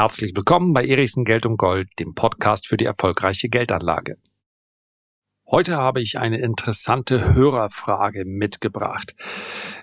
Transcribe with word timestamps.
Herzlich 0.00 0.34
willkommen 0.34 0.72
bei 0.72 0.86
Erichsen 0.86 1.26
Geld 1.26 1.44
und 1.44 1.58
Gold, 1.58 1.90
dem 1.98 2.14
Podcast 2.14 2.66
für 2.66 2.78
die 2.78 2.86
erfolgreiche 2.86 3.50
Geldanlage. 3.50 4.16
Heute 5.52 5.78
habe 5.78 6.00
ich 6.00 6.16
eine 6.16 6.38
interessante 6.38 7.34
Hörerfrage 7.34 8.24
mitgebracht. 8.24 9.16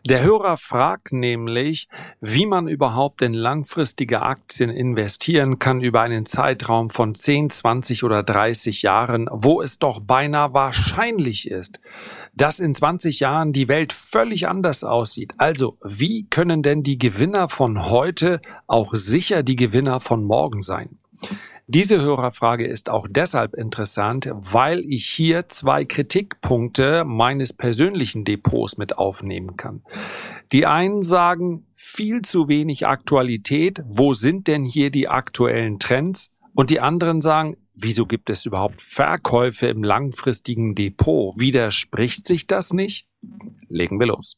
Der 0.06 0.24
Hörer 0.24 0.56
fragt 0.56 1.12
nämlich, 1.12 1.90
wie 2.22 2.46
man 2.46 2.70
überhaupt 2.70 3.22
in 3.22 3.34
langfristige 3.34 4.22
Aktien 4.22 4.70
investieren 4.70 5.60
kann 5.60 5.82
über 5.82 6.00
einen 6.00 6.26
Zeitraum 6.26 6.90
von 6.90 7.16
10, 7.16 7.50
20 7.50 8.06
oder 8.06 8.24
30 8.24 8.82
Jahren, 8.84 9.28
wo 9.30 9.62
es 9.62 9.78
doch 9.78 10.00
beinahe 10.00 10.54
wahrscheinlich 10.54 11.52
ist, 11.52 11.82
dass 12.34 12.62
in 12.62 12.74
20 12.74 13.20
Jahren 13.20 13.52
die 13.52 13.68
Welt 13.68 13.92
völlig 13.92 14.48
anders 14.48 14.86
aussieht. 14.86 15.34
Also, 15.38 15.78
wie 15.84 16.28
können 16.30 16.64
denn 16.64 16.82
die 16.82 16.98
Gewinner 16.98 17.50
von 17.50 17.90
heute 17.90 18.40
auch 18.68 18.94
sicher 18.94 19.44
die 19.44 19.58
Gewinner 19.58 20.00
von 20.00 20.24
morgen 20.24 20.62
sein? 20.62 20.98
Diese 21.70 22.02
Hörerfrage 22.02 22.66
ist 22.66 22.90
auch 22.90 23.08
deshalb 23.10 23.54
interessant, 23.54 24.32
weil 24.34 24.80
ich 24.88 25.06
hier 25.06 25.50
zwei 25.50 25.84
Kritikpunkte 25.84 27.04
meines 27.04 27.52
persönlichen 27.52 28.24
Depots 28.24 28.78
mit 28.78 28.98
aufnehmen 28.98 29.58
kann. 29.58 29.84
Die 30.54 30.66
einen 30.66 31.02
sagen, 31.02 31.66
viel 31.76 32.22
zu 32.22 32.48
wenig 32.48 32.88
Aktualität, 32.88 33.84
wo 33.86 34.14
sind 34.14 34.48
denn 34.48 34.64
hier 34.64 34.92
die 34.92 35.10
aktuellen 35.10 35.78
Trends? 35.78 36.34
Und 36.54 36.70
die 36.70 36.80
anderen 36.80 37.20
sagen, 37.20 37.58
wieso 37.74 38.06
gibt 38.06 38.30
es 38.30 38.46
überhaupt 38.46 38.82
Verkäufe 38.82 39.68
im 39.68 39.84
langfristigen 39.84 40.74
Depot? 40.74 41.38
Widerspricht 41.38 42.26
sich 42.26 42.48
das 42.48 42.72
nicht? 42.72 43.08
Legen 43.68 44.00
wir 44.00 44.08
los. 44.08 44.38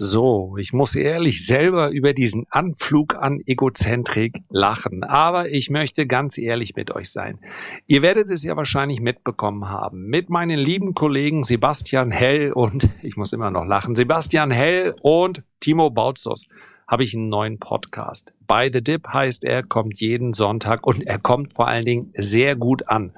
So, 0.00 0.56
ich 0.56 0.72
muss 0.72 0.94
ehrlich 0.94 1.44
selber 1.44 1.90
über 1.90 2.12
diesen 2.12 2.46
Anflug 2.50 3.16
an 3.16 3.40
Egozentrik 3.44 4.38
lachen. 4.48 5.02
Aber 5.02 5.48
ich 5.50 5.70
möchte 5.70 6.06
ganz 6.06 6.38
ehrlich 6.38 6.76
mit 6.76 6.94
euch 6.94 7.10
sein. 7.10 7.40
Ihr 7.88 8.00
werdet 8.00 8.30
es 8.30 8.44
ja 8.44 8.56
wahrscheinlich 8.56 9.00
mitbekommen 9.00 9.68
haben. 9.68 10.06
Mit 10.06 10.30
meinen 10.30 10.56
lieben 10.56 10.94
Kollegen 10.94 11.42
Sebastian 11.42 12.12
Hell 12.12 12.52
und, 12.52 12.88
ich 13.02 13.16
muss 13.16 13.32
immer 13.32 13.50
noch 13.50 13.64
lachen, 13.64 13.96
Sebastian 13.96 14.52
Hell 14.52 14.94
und 15.02 15.42
Timo 15.58 15.90
Bautzus 15.90 16.46
habe 16.86 17.02
ich 17.02 17.16
einen 17.16 17.28
neuen 17.28 17.58
Podcast. 17.58 18.32
By 18.46 18.70
the 18.72 18.82
Dip 18.84 19.08
heißt 19.08 19.44
er, 19.44 19.64
kommt 19.64 19.98
jeden 20.00 20.32
Sonntag 20.32 20.86
und 20.86 21.08
er 21.08 21.18
kommt 21.18 21.54
vor 21.54 21.66
allen 21.66 21.84
Dingen 21.84 22.12
sehr 22.14 22.54
gut 22.54 22.88
an. 22.88 23.14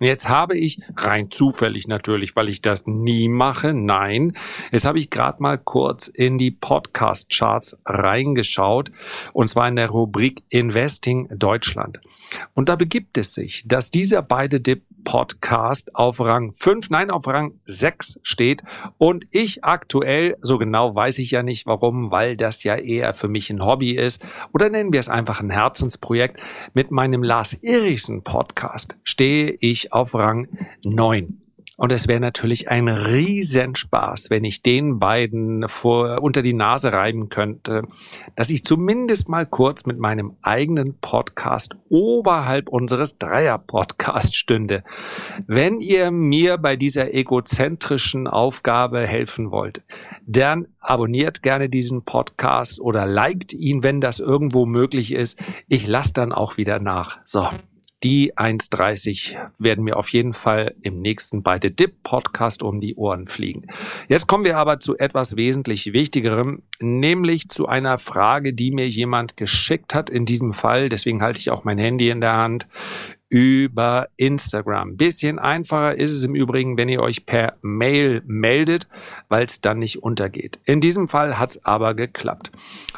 Und 0.00 0.06
jetzt 0.06 0.30
habe 0.30 0.56
ich, 0.56 0.80
rein 0.96 1.30
zufällig 1.30 1.86
natürlich, 1.86 2.34
weil 2.34 2.48
ich 2.48 2.62
das 2.62 2.86
nie 2.86 3.28
mache, 3.28 3.74
nein, 3.74 4.36
jetzt 4.72 4.86
habe 4.86 4.98
ich 4.98 5.10
gerade 5.10 5.42
mal 5.42 5.58
kurz 5.58 6.08
in 6.08 6.38
die 6.38 6.50
Podcast-Charts 6.50 7.78
reingeschaut, 7.84 8.90
und 9.34 9.48
zwar 9.48 9.68
in 9.68 9.76
der 9.76 9.90
Rubrik 9.90 10.42
Investing 10.48 11.28
Deutschland. 11.30 12.00
Und 12.54 12.70
da 12.70 12.76
begibt 12.76 13.18
es 13.18 13.34
sich, 13.34 13.64
dass 13.66 13.90
dieser 13.90 14.22
beide 14.22 14.60
Dip 14.60 14.84
Podcast 15.04 15.94
auf 15.94 16.20
Rang 16.20 16.52
5, 16.52 16.90
nein, 16.90 17.10
auf 17.10 17.26
Rang 17.26 17.54
6 17.64 18.20
steht. 18.22 18.62
Und 18.98 19.26
ich 19.30 19.64
aktuell, 19.64 20.36
so 20.40 20.58
genau 20.58 20.94
weiß 20.94 21.18
ich 21.18 21.30
ja 21.30 21.42
nicht 21.42 21.66
warum, 21.66 22.10
weil 22.10 22.36
das 22.36 22.64
ja 22.64 22.76
eher 22.76 23.14
für 23.14 23.28
mich 23.28 23.50
ein 23.50 23.64
Hobby 23.64 23.92
ist, 23.92 24.24
oder 24.52 24.70
nennen 24.70 24.92
wir 24.92 25.00
es 25.00 25.08
einfach 25.08 25.40
ein 25.40 25.50
Herzensprojekt, 25.50 26.38
mit 26.74 26.90
meinem 26.90 27.22
Lars 27.22 27.54
Erichsen 27.54 28.22
Podcast 28.22 28.96
stehe 29.04 29.56
ich 29.60 29.92
auf 29.92 30.14
Rang 30.14 30.48
9. 30.84 31.39
Und 31.80 31.92
es 31.92 32.08
wäre 32.08 32.20
natürlich 32.20 32.68
ein 32.68 32.88
Riesenspaß, 32.88 34.28
wenn 34.28 34.44
ich 34.44 34.60
den 34.60 34.98
beiden 34.98 35.66
vor, 35.66 36.20
unter 36.20 36.42
die 36.42 36.52
Nase 36.52 36.92
reiben 36.92 37.30
könnte, 37.30 37.84
dass 38.36 38.50
ich 38.50 38.66
zumindest 38.66 39.30
mal 39.30 39.46
kurz 39.46 39.86
mit 39.86 39.98
meinem 39.98 40.36
eigenen 40.42 40.98
Podcast 41.00 41.76
oberhalb 41.88 42.68
unseres 42.68 43.16
Dreier-Podcasts 43.16 44.36
stünde. 44.36 44.84
Wenn 45.46 45.80
ihr 45.80 46.10
mir 46.10 46.58
bei 46.58 46.76
dieser 46.76 47.14
egozentrischen 47.14 48.26
Aufgabe 48.26 49.06
helfen 49.06 49.50
wollt, 49.50 49.82
dann 50.26 50.66
abonniert 50.80 51.42
gerne 51.42 51.70
diesen 51.70 52.02
Podcast 52.02 52.78
oder 52.82 53.06
liked 53.06 53.54
ihn, 53.54 53.82
wenn 53.82 54.02
das 54.02 54.20
irgendwo 54.20 54.66
möglich 54.66 55.14
ist. 55.14 55.40
Ich 55.66 55.86
lasse 55.86 56.12
dann 56.12 56.32
auch 56.32 56.58
wieder 56.58 56.78
nach. 56.78 57.20
So, 57.24 57.48
die 58.02 58.34
1,30 58.34 59.36
werden 59.58 59.84
mir 59.84 59.96
auf 59.96 60.08
jeden 60.08 60.32
Fall 60.32 60.74
im 60.80 61.00
nächsten 61.00 61.42
bei 61.42 61.58
The 61.60 61.74
Dip 61.74 62.02
Podcast 62.02 62.62
um 62.62 62.80
die 62.80 62.94
Ohren 62.94 63.26
fliegen. 63.26 63.66
Jetzt 64.08 64.26
kommen 64.26 64.44
wir 64.44 64.56
aber 64.56 64.80
zu 64.80 64.96
etwas 64.96 65.36
wesentlich 65.36 65.92
Wichtigerem, 65.92 66.62
nämlich 66.80 67.48
zu 67.48 67.66
einer 67.66 67.98
Frage, 67.98 68.54
die 68.54 68.70
mir 68.70 68.88
jemand 68.88 69.36
geschickt 69.36 69.94
hat 69.94 70.08
in 70.08 70.24
diesem 70.24 70.52
Fall. 70.52 70.88
Deswegen 70.88 71.22
halte 71.22 71.40
ich 71.40 71.50
auch 71.50 71.64
mein 71.64 71.78
Handy 71.78 72.08
in 72.08 72.20
der 72.20 72.36
Hand 72.36 72.68
über 73.28 74.08
Instagram. 74.16 74.96
Bisschen 74.96 75.38
einfacher 75.38 75.96
ist 75.96 76.10
es 76.10 76.24
im 76.24 76.34
Übrigen, 76.34 76.76
wenn 76.76 76.88
ihr 76.88 77.00
euch 77.00 77.26
per 77.26 77.54
Mail 77.62 78.22
meldet, 78.26 78.88
weil 79.28 79.44
es 79.44 79.60
dann 79.60 79.78
nicht 79.78 80.02
untergeht. 80.02 80.58
In 80.64 80.80
diesem 80.80 81.06
Fall 81.06 81.38
hat 81.38 81.50
es 81.50 81.64
aber 81.64 81.94
geklappt. 81.94 82.50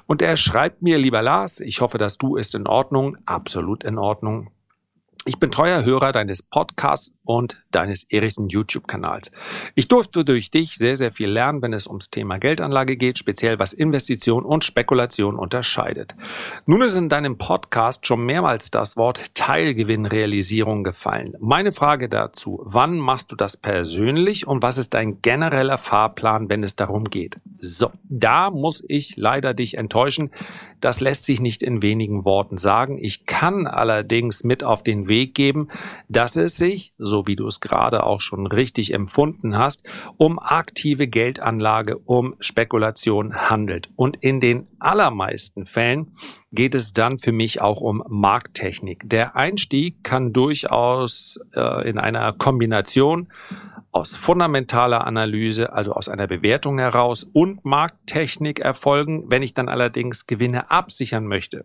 Und 0.07 0.23
er 0.23 0.37
schreibt 0.37 0.81
mir, 0.81 0.97
lieber 0.97 1.23
Lars, 1.23 1.61
ich 1.61 1.81
hoffe, 1.83 1.99
dass 1.99 2.19
du 2.19 2.37
ist 2.37 2.55
in 2.55 2.67
Ordnung, 2.67 3.19
absolut 3.27 3.85
in 3.85 3.99
Ordnung. 3.99 4.51
Ich 5.25 5.39
bin 5.39 5.53
treuer 5.53 5.85
Hörer 5.85 6.11
deines 6.11 6.43
Podcasts 6.43 7.15
und 7.23 7.63
deines 7.71 8.03
Erichsen 8.11 8.49
YouTube-Kanals. 8.49 9.31
Ich 9.77 9.87
durfte 9.87 10.25
durch 10.25 10.51
dich 10.51 10.75
sehr, 10.75 10.97
sehr 10.97 11.13
viel 11.13 11.31
lernen, 11.31 11.63
wenn 11.63 11.73
es 11.73 11.87
ums 11.87 12.11
Thema 12.11 12.39
Geldanlage 12.39 12.97
geht, 12.97 13.19
speziell 13.19 13.61
was 13.61 13.73
Investition 13.73 14.45
und 14.45 14.65
Spekulation 14.65 15.39
unterscheidet. 15.39 16.17
Nun 16.67 16.83
ist 16.83 16.97
in 16.97 17.09
deinem 17.09 17.39
Podcast 17.39 18.05
schon 18.05 18.27
mehrmals 18.27 18.73
das 18.73 18.97
Wort 18.97 19.37
Teilgewinnrealisierung 19.37 20.83
gefallen. 20.83 21.37
Meine 21.39 21.71
Frage 21.71 22.09
dazu, 22.09 22.61
wann 22.65 22.99
machst 22.99 23.31
du 23.31 23.37
das 23.37 23.57
persönlich 23.57 24.49
und 24.49 24.65
was 24.65 24.77
ist 24.77 24.93
dein 24.93 25.23
genereller 25.23 25.79
Fahrplan, 25.79 26.49
wenn 26.49 26.65
es 26.65 26.75
darum 26.75 27.05
geht? 27.05 27.37
So, 27.61 27.93
da 28.03 28.51
muss 28.51 28.85
ich 28.89 29.17
leider 29.17 29.55
dich 29.55 29.79
enttäuschen. 29.79 30.33
Das 30.81 30.99
lässt 30.99 31.27
sich 31.27 31.41
nicht 31.41 31.63
in 31.63 31.81
wenigen 31.81 32.25
Worten 32.25 32.59
sagen. 32.59 32.99
Ich 33.01 33.25
kann 33.25 33.69
allerdings 33.69 34.43
mit 34.43 34.65
auf 34.65 34.83
den 34.83 35.07
Weg 35.07 35.12
geben, 35.35 35.69
dass 36.09 36.37
es 36.37 36.57
sich, 36.57 36.95
so 36.99 37.27
wie 37.27 37.37
du 37.37 37.47
es 37.47 37.61
gerade 37.61 38.05
auch 38.05 38.21
schon 38.21 38.47
richtig 38.47 38.95
empfunden 38.95 39.57
hast, 39.57 39.85
um 40.17 40.39
aktive 40.39 41.09
Geldanlage, 41.09 41.99
um 41.99 42.35
Spekulation 42.41 43.35
handelt. 43.35 43.91
Und 43.97 44.17
in 44.17 44.41
den 44.41 44.67
allermeisten 44.79 45.67
Fällen 45.67 46.13
geht 46.53 46.75
es 46.75 46.93
dann 46.93 47.19
für 47.19 47.33
mich 47.33 47.61
auch 47.61 47.81
um 47.81 48.03
Markttechnik. 48.09 49.09
Der 49.09 49.37
Einstieg 49.37 50.05
kann 50.05 50.33
durchaus 50.33 51.41
äh, 51.55 51.89
in 51.89 51.99
einer 51.99 52.33
Kombination 52.33 53.29
aus 53.93 54.17
fundamentaler 54.17 55.07
Analyse, 55.07 55.75
also 55.75 55.93
aus 55.93 56.09
einer 56.09 56.27
Bewertung 56.27 56.79
heraus 56.79 57.25
und 57.25 57.63
Markttechnik 57.67 58.59
erfolgen. 58.59 59.25
Wenn 59.29 59.43
ich 59.43 59.53
dann 59.53 59.69
allerdings 59.69 60.27
Gewinne 60.27 60.71
absichern 60.71 61.27
möchte, 61.27 61.63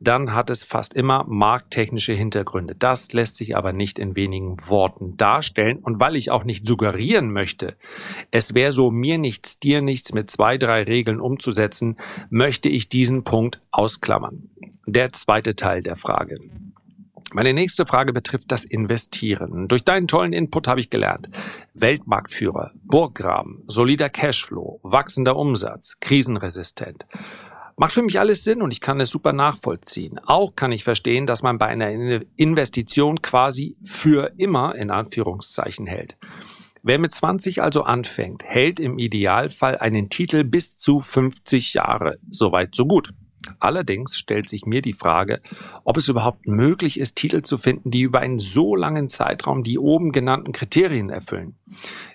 dann 0.00 0.32
hat 0.32 0.48
es 0.48 0.64
fast 0.64 0.94
immer 0.94 1.26
markttechnische 1.28 2.14
Hintergründe. 2.14 2.74
Das 2.74 3.12
lässt 3.12 3.36
sich 3.36 3.54
aber 3.54 3.74
nicht 3.74 3.98
in 3.98 4.16
wenigen 4.16 4.56
Worten 4.66 5.18
darstellen. 5.18 5.78
Und 5.80 6.00
weil 6.00 6.16
ich 6.16 6.30
auch 6.30 6.44
nicht 6.44 6.66
suggerieren 6.66 7.30
möchte, 7.30 7.76
es 8.30 8.54
wäre 8.54 8.72
so 8.72 8.90
mir 8.90 9.18
nichts, 9.18 9.60
dir 9.60 9.82
nichts 9.82 10.14
mit 10.14 10.30
zwei, 10.30 10.56
drei 10.56 10.84
Regeln 10.84 11.20
umzusetzen, 11.20 11.98
möchte 12.30 12.70
ich 12.70 12.88
diesen 12.88 13.24
Punkt 13.24 13.60
ausklammern. 13.72 14.17
Der 14.86 15.12
zweite 15.12 15.56
Teil 15.56 15.82
der 15.82 15.96
Frage. 15.96 16.38
Meine 17.32 17.52
nächste 17.52 17.84
Frage 17.84 18.14
betrifft 18.14 18.50
das 18.50 18.64
Investieren. 18.64 19.68
Durch 19.68 19.84
deinen 19.84 20.08
tollen 20.08 20.32
Input 20.32 20.66
habe 20.66 20.80
ich 20.80 20.88
gelernt. 20.88 21.28
Weltmarktführer, 21.74 22.72
Burggraben, 22.84 23.64
solider 23.66 24.08
Cashflow, 24.08 24.80
wachsender 24.82 25.36
Umsatz, 25.36 25.98
krisenresistent. 26.00 27.06
Macht 27.76 27.92
für 27.92 28.02
mich 28.02 28.18
alles 28.18 28.44
Sinn 28.44 28.62
und 28.62 28.72
ich 28.72 28.80
kann 28.80 28.98
es 28.98 29.10
super 29.10 29.32
nachvollziehen. 29.32 30.18
Auch 30.26 30.56
kann 30.56 30.72
ich 30.72 30.84
verstehen, 30.84 31.26
dass 31.26 31.42
man 31.42 31.58
bei 31.58 31.66
einer 31.66 32.22
Investition 32.36 33.20
quasi 33.20 33.76
für 33.84 34.32
immer 34.38 34.74
in 34.74 34.90
Anführungszeichen 34.90 35.86
hält. 35.86 36.16
Wer 36.82 36.98
mit 36.98 37.12
20 37.12 37.62
also 37.62 37.82
anfängt, 37.82 38.42
hält 38.44 38.80
im 38.80 38.98
Idealfall 38.98 39.76
einen 39.78 40.08
Titel 40.08 40.44
bis 40.44 40.76
zu 40.76 41.00
50 41.00 41.74
Jahre. 41.74 42.18
Soweit, 42.30 42.74
so 42.74 42.86
gut. 42.86 43.12
Allerdings 43.58 44.16
stellt 44.16 44.48
sich 44.48 44.66
mir 44.66 44.82
die 44.82 44.92
Frage, 44.92 45.40
ob 45.84 45.96
es 45.96 46.08
überhaupt 46.08 46.46
möglich 46.46 46.98
ist, 47.00 47.16
Titel 47.16 47.42
zu 47.42 47.58
finden, 47.58 47.90
die 47.90 48.02
über 48.02 48.20
einen 48.20 48.38
so 48.38 48.74
langen 48.74 49.08
Zeitraum 49.08 49.62
die 49.62 49.78
oben 49.78 50.12
genannten 50.12 50.52
Kriterien 50.52 51.10
erfüllen. 51.10 51.56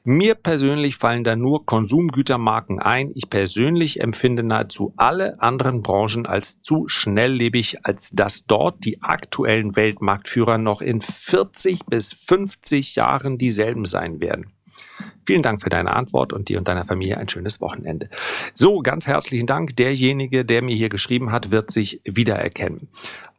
Mir 0.04 0.36
persönlich 0.36 0.98
fallen 0.98 1.24
da 1.24 1.36
nur 1.36 1.66
Konsumgütermarken 1.66 2.80
ein. 2.80 3.12
Ich 3.14 3.30
persönlich 3.30 4.02
empfinde 4.02 4.44
nahezu 4.44 4.94
alle 4.98 5.42
anderen 5.42 5.82
Branchen 5.82 6.26
als 6.26 6.62
zu 6.62 6.88
schnelllebig, 6.88 7.86
als 7.86 8.12
dass 8.12 8.46
dort 8.46 8.84
die 8.86 9.02
aktuellen 9.02 9.76
Weltmarktführer 9.76 10.58
noch 10.58 10.82
in 10.82 11.02
40 11.02 11.86
bis 11.86 12.14
50 12.14 12.96
Jahren 12.96 13.38
dieselben 13.38 13.86
sein 13.86 14.20
werden. 14.20 14.52
Vielen 15.26 15.44
Dank 15.44 15.62
für 15.62 15.70
deine 15.70 15.94
Antwort 15.94 16.34
und 16.34 16.50
dir 16.50 16.58
und 16.58 16.68
deiner 16.68 16.86
Familie 16.86 17.18
ein 17.18 17.30
schönes 17.30 17.62
Wochenende. 17.62 18.10
So, 18.54 18.80
ganz 18.80 19.08
herzlichen 19.08 19.48
Dank. 19.48 19.76
Derjenige, 19.76 20.46
der 20.46 20.62
mir 20.62 20.76
hier 20.76 20.90
geschrieben 20.90 21.32
hat, 21.32 21.52
wird 21.52 21.72
sich 21.72 22.02
wiedererkennen. 22.04 22.90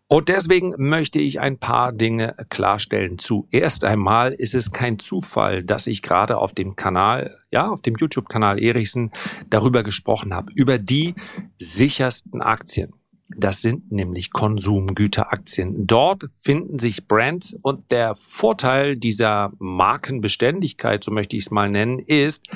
Und 0.06 0.28
deswegen 0.28 0.74
möchte 0.76 1.18
ich 1.18 1.40
ein 1.40 1.58
paar 1.58 1.92
Dinge 1.92 2.36
klarstellen. 2.50 3.18
Zuerst 3.18 3.84
einmal 3.84 4.32
ist 4.32 4.54
es 4.54 4.70
kein 4.70 4.98
Zufall, 4.98 5.64
dass 5.64 5.86
ich 5.86 6.02
gerade 6.02 6.36
auf 6.38 6.52
dem 6.52 6.76
Kanal, 6.76 7.38
ja, 7.50 7.68
auf 7.68 7.80
dem 7.80 7.94
YouTube-Kanal 7.96 8.62
Erichsen 8.62 9.12
darüber 9.48 9.82
gesprochen 9.82 10.34
habe, 10.34 10.52
über 10.54 10.78
die 10.78 11.14
sichersten 11.58 12.42
Aktien. 12.42 12.92
Das 13.28 13.62
sind 13.62 13.90
nämlich 13.90 14.32
Konsumgüteraktien. 14.32 15.86
Dort 15.86 16.26
finden 16.36 16.78
sich 16.78 17.08
Brands 17.08 17.58
und 17.62 17.90
der 17.90 18.14
Vorteil 18.16 18.96
dieser 18.96 19.52
Markenbeständigkeit, 19.58 21.02
so 21.02 21.10
möchte 21.10 21.36
ich 21.36 21.44
es 21.44 21.50
mal 21.50 21.70
nennen, 21.70 21.98
ist, 21.98 22.46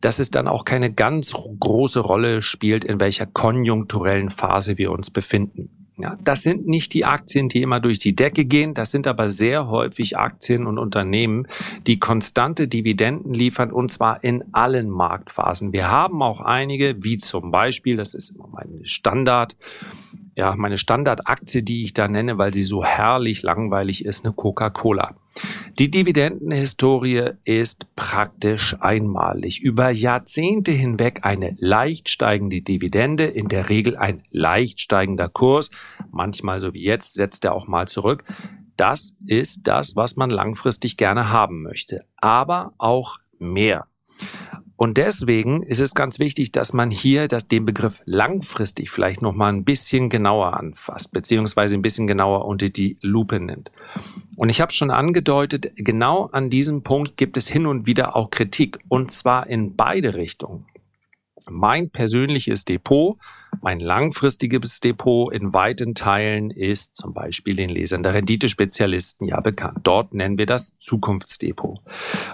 dass 0.00 0.18
es 0.18 0.30
dann 0.30 0.48
auch 0.48 0.64
keine 0.64 0.92
ganz 0.92 1.32
große 1.32 2.00
Rolle 2.00 2.42
spielt, 2.42 2.84
in 2.84 3.00
welcher 3.00 3.26
konjunkturellen 3.26 4.30
Phase 4.30 4.78
wir 4.78 4.92
uns 4.92 5.10
befinden. 5.10 5.77
Ja, 6.00 6.16
das 6.22 6.42
sind 6.42 6.68
nicht 6.68 6.94
die 6.94 7.04
Aktien, 7.04 7.48
die 7.48 7.60
immer 7.60 7.80
durch 7.80 7.98
die 7.98 8.14
Decke 8.14 8.44
gehen. 8.44 8.72
Das 8.72 8.92
sind 8.92 9.08
aber 9.08 9.30
sehr 9.30 9.68
häufig 9.68 10.16
Aktien 10.16 10.68
und 10.68 10.78
Unternehmen, 10.78 11.48
die 11.88 11.98
konstante 11.98 12.68
Dividenden 12.68 13.34
liefern 13.34 13.72
und 13.72 13.90
zwar 13.90 14.22
in 14.22 14.44
allen 14.52 14.90
Marktphasen. 14.90 15.72
Wir 15.72 15.90
haben 15.90 16.22
auch 16.22 16.40
einige, 16.40 17.02
wie 17.02 17.18
zum 17.18 17.50
Beispiel, 17.50 17.96
das 17.96 18.14
ist 18.14 18.30
immer 18.30 18.48
mein 18.52 18.80
Standard, 18.84 19.56
ja, 20.38 20.54
meine 20.56 20.78
Standardaktie, 20.78 21.64
die 21.64 21.82
ich 21.82 21.94
da 21.94 22.06
nenne, 22.06 22.38
weil 22.38 22.54
sie 22.54 22.62
so 22.62 22.84
herrlich 22.84 23.42
langweilig 23.42 24.04
ist, 24.04 24.24
eine 24.24 24.32
Coca-Cola. 24.32 25.16
Die 25.80 25.90
Dividendenhistorie 25.90 27.30
ist 27.42 27.86
praktisch 27.96 28.76
einmalig. 28.78 29.60
Über 29.60 29.90
Jahrzehnte 29.90 30.70
hinweg 30.70 31.20
eine 31.24 31.56
leicht 31.58 32.08
steigende 32.08 32.62
Dividende, 32.62 33.24
in 33.24 33.48
der 33.48 33.68
Regel 33.68 33.96
ein 33.96 34.22
leicht 34.30 34.78
steigender 34.78 35.28
Kurs. 35.28 35.70
Manchmal, 36.12 36.60
so 36.60 36.72
wie 36.72 36.84
jetzt, 36.84 37.14
setzt 37.14 37.44
er 37.44 37.52
auch 37.52 37.66
mal 37.66 37.88
zurück. 37.88 38.22
Das 38.76 39.16
ist 39.26 39.66
das, 39.66 39.96
was 39.96 40.14
man 40.14 40.30
langfristig 40.30 40.96
gerne 40.96 41.32
haben 41.32 41.62
möchte. 41.62 42.04
Aber 42.16 42.74
auch 42.78 43.18
mehr. 43.40 43.88
Und 44.78 44.96
deswegen 44.96 45.64
ist 45.64 45.80
es 45.80 45.92
ganz 45.92 46.20
wichtig, 46.20 46.52
dass 46.52 46.72
man 46.72 46.92
hier 46.92 47.26
das, 47.26 47.48
den 47.48 47.66
Begriff 47.66 48.00
langfristig 48.04 48.90
vielleicht 48.90 49.22
noch 49.22 49.34
mal 49.34 49.52
ein 49.52 49.64
bisschen 49.64 50.08
genauer 50.08 50.56
anfasst, 50.56 51.10
beziehungsweise 51.10 51.74
ein 51.74 51.82
bisschen 51.82 52.06
genauer 52.06 52.44
unter 52.44 52.68
die 52.68 52.96
Lupe 53.00 53.40
nimmt. 53.40 53.72
Und 54.36 54.50
ich 54.50 54.60
habe 54.60 54.70
schon 54.70 54.92
angedeutet, 54.92 55.72
genau 55.74 56.26
an 56.26 56.48
diesem 56.48 56.84
Punkt 56.84 57.16
gibt 57.16 57.36
es 57.36 57.48
hin 57.48 57.66
und 57.66 57.88
wieder 57.88 58.14
auch 58.14 58.30
Kritik, 58.30 58.78
und 58.86 59.10
zwar 59.10 59.48
in 59.48 59.74
beide 59.74 60.14
Richtungen. 60.14 60.66
Mein 61.50 61.90
persönliches 61.90 62.64
Depot, 62.64 63.18
mein 63.60 63.80
langfristiges 63.80 64.78
Depot 64.78 65.32
in 65.32 65.52
weiten 65.52 65.96
Teilen 65.96 66.50
ist 66.50 66.96
zum 66.96 67.14
Beispiel 67.14 67.56
den 67.56 67.70
Lesern 67.70 68.04
der 68.04 68.14
Renditespezialisten 68.14 69.26
ja 69.26 69.40
bekannt. 69.40 69.78
Dort 69.82 70.14
nennen 70.14 70.38
wir 70.38 70.46
das 70.46 70.78
Zukunftsdepot. 70.78 71.80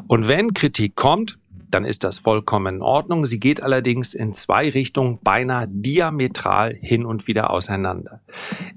Und 0.08 0.28
wenn 0.28 0.52
Kritik 0.52 0.94
kommt, 0.94 1.38
dann 1.70 1.84
ist 1.84 2.04
das 2.04 2.18
vollkommen 2.18 2.76
in 2.76 2.82
Ordnung. 2.82 3.24
Sie 3.24 3.40
geht 3.40 3.62
allerdings 3.62 4.14
in 4.14 4.32
zwei 4.32 4.68
Richtungen 4.68 5.18
beinahe 5.22 5.66
diametral 5.68 6.74
hin 6.74 7.04
und 7.04 7.26
wieder 7.26 7.50
auseinander. 7.50 8.20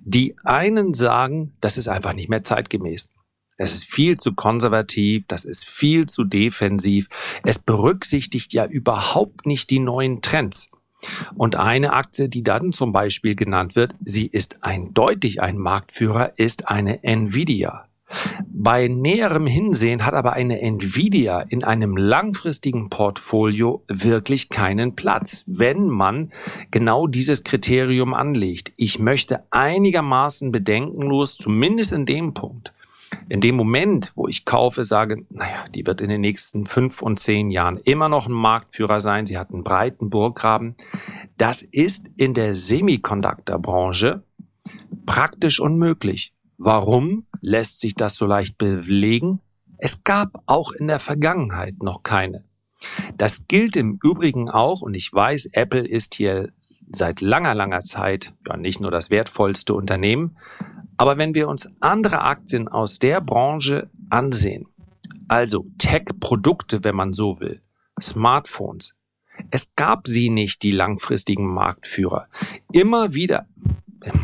Die 0.04 0.36
einen 0.44 0.94
sagen, 0.94 1.54
das 1.62 1.78
ist 1.78 1.88
einfach 1.88 2.14
nicht 2.14 2.30
mehr 2.30 2.44
zeitgemäß. 2.44 3.10
Das 3.58 3.74
ist 3.74 3.86
viel 3.86 4.18
zu 4.18 4.34
konservativ, 4.34 5.26
das 5.28 5.44
ist 5.44 5.66
viel 5.66 6.06
zu 6.06 6.24
defensiv. 6.24 7.08
Es 7.44 7.60
berücksichtigt 7.60 8.54
ja 8.54 8.66
überhaupt 8.66 9.48
nicht 9.48 9.72
die 9.72 9.80
neuen 9.80 10.22
Trends. 10.22 10.70
Und 11.36 11.56
eine 11.56 11.94
Aktie, 11.94 12.30
die 12.30 12.44
dann 12.44 12.72
zum 12.74 12.92
Beispiel 12.92 13.36
genannt 13.36 13.76
wird, 13.76 13.96
sie 14.04 14.28
ist 14.28 14.58
eindeutig 14.62 15.42
ein 15.42 15.58
Marktführer, 15.58 16.38
ist 16.38 16.68
eine 16.68 17.04
Nvidia. 17.04 17.87
Bei 18.46 18.88
näherem 18.88 19.48
Hinsehen 19.48 20.06
hat 20.06 20.14
aber 20.14 20.34
eine 20.34 20.62
Nvidia 20.62 21.42
in 21.42 21.64
einem 21.64 21.98
langfristigen 21.98 22.90
Portfolio 22.90 23.84
wirklich 23.88 24.50
keinen 24.50 24.96
Platz, 24.96 25.44
wenn 25.48 25.88
man 25.88 26.32
genau 26.72 27.08
dieses 27.08 27.44
Kriterium 27.44 28.14
anlegt. 28.14 28.72
Ich 28.78 29.00
möchte 29.00 29.44
einigermaßen 29.52 30.52
bedenkenlos, 30.52 31.38
zumindest 31.38 31.92
in 31.92 32.06
dem 32.06 32.34
Punkt, 32.34 32.74
in 33.30 33.42
dem 33.42 33.56
Moment, 33.56 34.12
wo 34.16 34.28
ich 34.28 34.46
kaufe, 34.46 34.86
sage, 34.86 35.26
naja, 35.30 35.66
die 35.76 35.86
wird 35.86 36.02
in 36.02 36.10
den 36.10 36.22
nächsten 36.22 36.66
fünf 36.66 37.02
und 37.02 37.20
zehn 37.20 37.52
Jahren 37.52 37.78
immer 37.78 38.10
noch 38.10 38.28
ein 38.28 38.34
Marktführer 38.34 39.02
sein. 39.02 39.26
Sie 39.26 39.38
hat 39.38 39.52
einen 39.52 39.64
breiten 39.64 40.10
Burggraben. 40.10 40.76
Das 41.38 41.62
ist 41.62 42.06
in 42.16 42.34
der 42.34 42.56
Semiconductor-Branche 42.56 44.24
praktisch 45.06 45.60
unmöglich. 45.60 46.34
Warum 46.58 47.27
lässt 47.42 47.80
sich 47.80 47.96
das 47.96 48.16
so 48.16 48.26
leicht 48.26 48.58
belegen? 48.58 49.40
Es 49.78 50.04
gab 50.04 50.42
auch 50.46 50.72
in 50.72 50.88
der 50.88 51.00
Vergangenheit 51.00 51.84
noch 51.84 52.04
keine. 52.04 52.44
Das 53.18 53.48
gilt 53.48 53.76
im 53.76 54.00
Übrigen 54.04 54.50
auch, 54.50 54.82
und 54.82 54.96
ich 54.96 55.12
weiß, 55.12 55.50
Apple 55.54 55.88
ist 55.88 56.16
hier 56.16 56.52
seit 56.92 57.22
langer, 57.22 57.56
langer 57.56 57.82
Zeit 57.82 58.34
ja 58.48 58.58
nicht 58.58 58.80
nur 58.80 58.92
das 58.92 59.10
wertvollste 59.10 59.74
Unternehmen, 59.74 60.38
aber 60.98 61.18
wenn 61.18 61.36
wir 61.36 61.48
uns 61.48 61.72
andere 61.80 62.22
Aktien 62.22 62.68
aus 62.68 63.00
der 63.00 63.22
Branche 63.22 63.90
ansehen, 64.10 64.68
also 65.28 65.66
Tech-Produkte, 65.78 66.84
wenn 66.84 66.96
man 66.96 67.14
so 67.14 67.40
will, 67.40 67.62
Smartphones, 68.02 68.94
es 69.52 69.76
gab 69.76 70.08
sie 70.08 70.30
nicht, 70.30 70.64
die 70.64 70.72
langfristigen 70.72 71.48
Marktführer. 71.48 72.28
Immer 72.72 73.14
wieder 73.14 73.46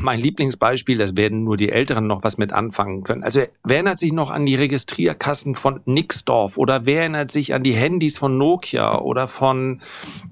mein 0.02 0.20
Lieblingsbeispiel, 0.20 0.98
das 0.98 1.16
werden 1.16 1.44
nur 1.44 1.58
die 1.58 1.72
Älteren 1.72 2.08
noch 2.08 2.24
was 2.24 2.38
mit 2.38 2.54
anfangen 2.54 3.04
können. 3.04 3.24
Also 3.24 3.42
wer 3.64 3.78
erinnert 3.78 4.00
sich 4.00 4.14
noch 4.14 4.32
an 4.32 4.46
die 4.46 4.56
Registrierkassen 4.56 5.56
von 5.56 5.82
Nixdorf 5.86 6.58
oder 6.58 6.86
wer 6.86 7.02
erinnert 7.02 7.32
sich 7.32 7.54
an 7.54 7.64
die 7.64 7.74
Handys 7.74 8.18
von 8.18 8.38
Nokia 8.38 9.00
oder 9.00 9.28
von 9.28 9.82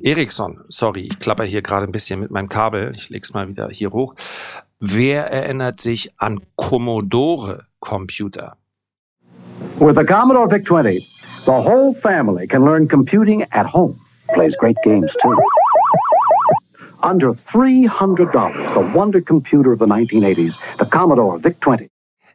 Ericsson? 0.02 0.62
Sorry, 0.70 1.10
ich 1.12 1.20
klapper 1.20 1.44
hier 1.44 1.62
gerade 1.62 1.86
ein 1.86 1.92
bisschen 1.92 2.20
mit 2.20 2.32
meinem 2.32 2.50
Kabel. 2.50 2.94
Ich 2.96 3.10
leg's 3.10 3.34
mal 3.34 3.48
wieder 3.48 3.70
hier 3.70 3.92
hoch. 3.92 4.16
Wer 4.80 5.32
erinnert 5.32 5.80
sich 5.80 6.12
an 6.18 6.42
Commodore 6.56 7.66
Computer? 7.80 8.58
With 9.80 9.96
the 9.96 10.04
Commodore 10.04 10.48
VIC-20, 10.48 11.06
the 11.46 11.52
whole 11.52 11.94
family 12.02 12.48
can 12.48 12.64
learn 12.64 12.88
computing 12.88 13.44
at 13.52 13.72
home. 13.72 14.00
Plays 14.34 14.56
great 14.58 14.78
games 14.84 15.16
too. 15.22 15.36
Under 17.04 17.34
$300. 17.34 18.74
The 18.74 18.94
wonder 18.94 19.22
computer 19.22 19.72
of 19.74 19.80
the 19.80 19.86
1980s, 19.86 20.56
the 20.80 20.86
Commodore 20.86 21.40
VIC-20. 21.40 21.88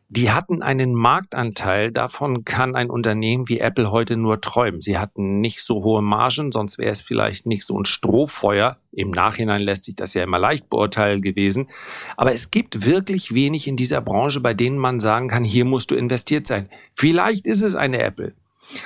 Die 0.08 0.30
hatten 0.30 0.62
einen 0.62 0.94
Marktanteil, 0.94 1.90
davon 1.90 2.44
kann 2.44 2.76
ein 2.76 2.90
Unternehmen 2.90 3.48
wie 3.48 3.58
Apple 3.58 3.90
heute 3.90 4.16
nur 4.16 4.40
träumen. 4.40 4.80
Sie 4.80 4.98
hatten 4.98 5.40
nicht 5.40 5.60
so 5.60 5.82
hohe 5.82 6.00
Margen, 6.00 6.52
sonst 6.52 6.78
wäre 6.78 6.92
es 6.92 7.00
vielleicht 7.00 7.46
nicht 7.46 7.64
so 7.64 7.76
ein 7.76 7.86
Strohfeuer. 7.86 8.76
Im 8.92 9.10
Nachhinein 9.10 9.60
lässt 9.60 9.84
sich 9.86 9.96
das 9.96 10.14
ja 10.14 10.22
immer 10.22 10.38
leicht 10.38 10.70
beurteilen 10.70 11.22
gewesen. 11.22 11.68
Aber 12.16 12.32
es 12.32 12.52
gibt 12.52 12.86
wirklich 12.86 13.34
wenig 13.34 13.66
in 13.66 13.74
dieser 13.74 14.00
Branche, 14.00 14.40
bei 14.40 14.54
denen 14.54 14.78
man 14.78 15.00
sagen 15.00 15.26
kann, 15.26 15.42
hier 15.42 15.64
musst 15.64 15.90
du 15.90 15.96
investiert 15.96 16.46
sein. 16.46 16.68
Vielleicht 16.94 17.48
ist 17.48 17.62
es 17.62 17.74
eine 17.74 17.98
Apple. 17.98 18.34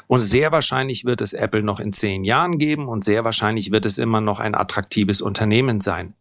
Und 0.06 0.20
sehr 0.20 0.52
wahrscheinlich 0.52 1.04
wird 1.04 1.20
es 1.20 1.32
Apple 1.32 1.62
noch 1.62 1.80
in 1.80 1.92
zehn 1.92 2.24
Jahren 2.24 2.58
geben 2.58 2.88
und 2.88 3.04
sehr 3.04 3.24
wahrscheinlich 3.24 3.70
wird 3.70 3.86
es 3.86 3.98
immer 3.98 4.20
noch 4.20 4.40
ein 4.40 4.54
attraktives 4.54 5.20
Unternehmen 5.20 5.80
sein. 5.80 6.14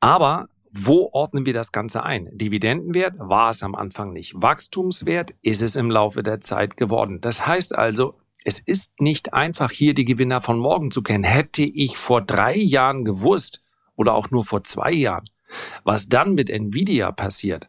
Aber 0.00 0.48
wo 0.72 1.10
ordnen 1.12 1.46
wir 1.46 1.52
das 1.52 1.72
Ganze 1.72 2.04
ein? 2.04 2.28
Dividendenwert 2.32 3.16
war 3.18 3.50
es 3.50 3.62
am 3.62 3.74
Anfang 3.74 4.12
nicht. 4.12 4.34
Wachstumswert 4.36 5.34
ist 5.42 5.62
es 5.62 5.74
im 5.76 5.90
Laufe 5.90 6.22
der 6.22 6.40
Zeit 6.40 6.76
geworden. 6.76 7.20
Das 7.20 7.46
heißt 7.46 7.76
also, 7.76 8.14
es 8.44 8.60
ist 8.60 9.00
nicht 9.00 9.34
einfach 9.34 9.70
hier 9.70 9.94
die 9.94 10.04
Gewinner 10.04 10.40
von 10.40 10.58
morgen 10.58 10.90
zu 10.90 11.02
kennen. 11.02 11.24
Hätte 11.24 11.62
ich 11.62 11.96
vor 11.96 12.22
drei 12.22 12.56
Jahren 12.56 13.04
gewusst 13.04 13.60
oder 13.96 14.14
auch 14.14 14.30
nur 14.30 14.44
vor 14.44 14.64
zwei 14.64 14.92
Jahren, 14.92 15.24
was 15.84 16.08
dann 16.08 16.34
mit 16.34 16.48
Nvidia 16.48 17.12
passiert, 17.12 17.68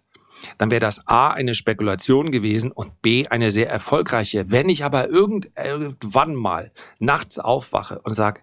dann 0.57 0.71
wäre 0.71 0.79
das 0.79 1.07
A 1.07 1.29
eine 1.29 1.55
Spekulation 1.55 2.31
gewesen 2.31 2.71
und 2.71 3.01
B 3.01 3.27
eine 3.27 3.51
sehr 3.51 3.69
erfolgreiche. 3.69 4.51
Wenn 4.51 4.69
ich 4.69 4.83
aber 4.83 5.09
irgendwann 5.09 6.35
mal 6.35 6.71
nachts 6.99 7.39
aufwache 7.39 7.99
und 8.01 8.13
sage, 8.13 8.41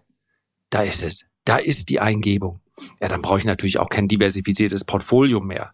da 0.70 0.82
ist 0.82 1.02
es, 1.02 1.24
da 1.44 1.56
ist 1.56 1.88
die 1.88 2.00
Eingebung, 2.00 2.60
ja, 3.00 3.08
dann 3.08 3.22
brauche 3.22 3.38
ich 3.38 3.44
natürlich 3.44 3.78
auch 3.78 3.88
kein 3.88 4.08
diversifiziertes 4.08 4.84
Portfolio 4.84 5.40
mehr. 5.40 5.72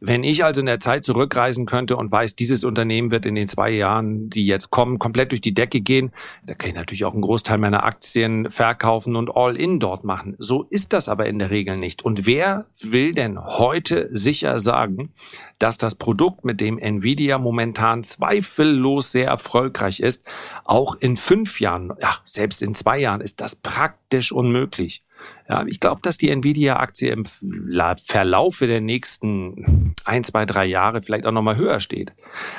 Wenn 0.00 0.24
ich 0.24 0.44
also 0.44 0.60
in 0.60 0.66
der 0.66 0.80
Zeit 0.80 1.04
zurückreisen 1.04 1.66
könnte 1.66 1.96
und 1.96 2.10
weiß, 2.10 2.36
dieses 2.36 2.64
Unternehmen 2.64 3.10
wird 3.10 3.26
in 3.26 3.34
den 3.34 3.48
zwei 3.48 3.70
Jahren, 3.70 4.30
die 4.30 4.46
jetzt 4.46 4.70
kommen, 4.70 4.98
komplett 4.98 5.32
durch 5.32 5.40
die 5.40 5.54
Decke 5.54 5.80
gehen, 5.80 6.12
da 6.44 6.54
kann 6.54 6.70
ich 6.70 6.76
natürlich 6.76 7.04
auch 7.04 7.12
einen 7.12 7.22
Großteil 7.22 7.58
meiner 7.58 7.84
Aktien 7.84 8.50
verkaufen 8.50 9.16
und 9.16 9.30
All-in 9.34 9.80
dort 9.80 10.04
machen. 10.04 10.36
So 10.38 10.64
ist 10.64 10.92
das 10.92 11.08
aber 11.08 11.26
in 11.26 11.38
der 11.38 11.50
Regel 11.50 11.76
nicht. 11.76 12.04
Und 12.04 12.26
wer 12.26 12.66
will 12.80 13.12
denn 13.12 13.38
heute 13.42 14.08
sicher 14.12 14.60
sagen, 14.60 15.12
dass 15.58 15.78
das 15.78 15.94
Produkt, 15.94 16.44
mit 16.44 16.60
dem 16.60 16.78
Nvidia 16.78 17.38
momentan 17.38 18.04
zweifellos 18.04 19.12
sehr 19.12 19.28
erfolgreich 19.28 20.00
ist, 20.00 20.24
auch 20.64 20.94
in 20.96 21.16
fünf 21.16 21.60
Jahren, 21.60 21.92
ja, 22.00 22.16
selbst 22.24 22.62
in 22.62 22.74
zwei 22.74 22.98
Jahren 22.98 23.20
ist 23.20 23.40
das 23.40 23.54
praktisch 23.56 24.32
unmöglich. 24.32 25.02
Ja, 25.48 25.64
ich 25.66 25.78
glaube, 25.78 26.00
dass 26.02 26.18
die 26.18 26.30
Nvidia-Aktie 26.30 27.10
im 27.10 27.24
Verlaufe 27.24 28.66
der 28.66 28.80
nächsten 28.80 29.94
ein, 30.04 30.24
zwei, 30.24 30.44
drei 30.44 30.66
Jahre 30.66 31.02
vielleicht 31.02 31.26
auch 31.26 31.32
nochmal 31.32 31.56
höher 31.56 31.80
steht. 31.80 32.12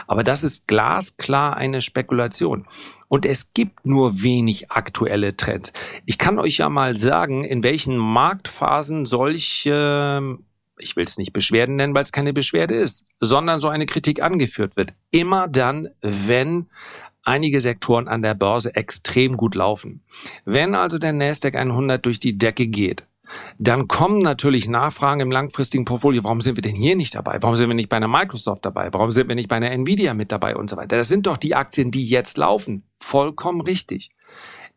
Aber 0.08 0.24
das 0.24 0.44
ist 0.44 0.68
glasklar 0.68 1.58
eine 1.58 1.82
Spekulation. 1.82 2.66
Und 3.10 3.26
es 3.26 3.54
gibt 3.54 3.86
nur 3.86 4.22
wenig 4.22 4.72
aktuelle 4.72 5.36
Trends. 5.36 5.74
Ich 6.06 6.18
kann 6.18 6.40
euch 6.40 6.58
ja 6.58 6.70
mal 6.70 6.96
sagen, 6.96 7.44
in 7.44 7.64
welchen 7.64 7.98
Marktphasen 7.98 9.06
solche 9.06 10.38
ich 10.80 10.96
will 10.96 11.06
es 11.06 11.18
nicht 11.18 11.34
Beschwerden 11.34 11.76
nennen, 11.76 11.96
weil 11.96 12.04
es 12.04 12.12
keine 12.12 12.34
Beschwerde 12.34 12.76
ist, 12.76 13.08
sondern 13.20 13.60
so 13.60 13.68
eine 13.68 13.86
Kritik 13.86 14.22
angeführt 14.22 14.76
wird. 14.78 14.94
Immer 15.12 15.48
dann, 15.48 15.90
wenn 16.02 16.68
einige 17.28 17.62
Sektoren 17.62 18.08
an 18.08 18.22
der 18.22 18.34
Börse 18.34 18.76
extrem 18.76 19.38
gut 19.38 19.56
laufen. 19.56 20.02
Wenn 20.46 20.76
also 20.76 20.98
der 20.98 21.14
Nasdaq 21.14 21.56
100 21.56 22.06
durch 22.06 22.20
die 22.20 22.38
Decke 22.38 22.68
geht, 22.68 23.06
dann 23.60 23.88
kommen 23.88 24.20
natürlich 24.20 24.70
Nachfragen 24.70 25.20
im 25.20 25.32
langfristigen 25.32 25.86
Portfolio. 25.86 26.24
Warum 26.24 26.42
sind 26.42 26.56
wir 26.56 26.62
denn 26.62 26.76
hier 26.76 26.96
nicht 26.96 27.14
dabei? 27.14 27.38
Warum 27.42 27.56
sind 27.56 27.68
wir 27.68 27.76
nicht 27.76 27.90
bei 27.90 27.98
einer 27.98 28.08
Microsoft 28.08 28.64
dabei? 28.66 28.90
Warum 28.94 29.12
sind 29.12 29.28
wir 29.28 29.36
nicht 29.36 29.50
bei 29.50 29.58
einer 29.58 29.72
Nvidia 29.72 30.14
mit 30.14 30.32
dabei 30.32 30.56
und 30.56 30.70
so 30.70 30.78
weiter? 30.78 30.96
Das 30.96 31.10
sind 31.10 31.28
doch 31.28 31.38
die 31.38 31.56
Aktien, 31.56 31.92
die 31.92 32.08
jetzt 32.08 32.38
laufen. 32.38 32.84
Vollkommen 33.00 33.62
richtig. 33.62 34.12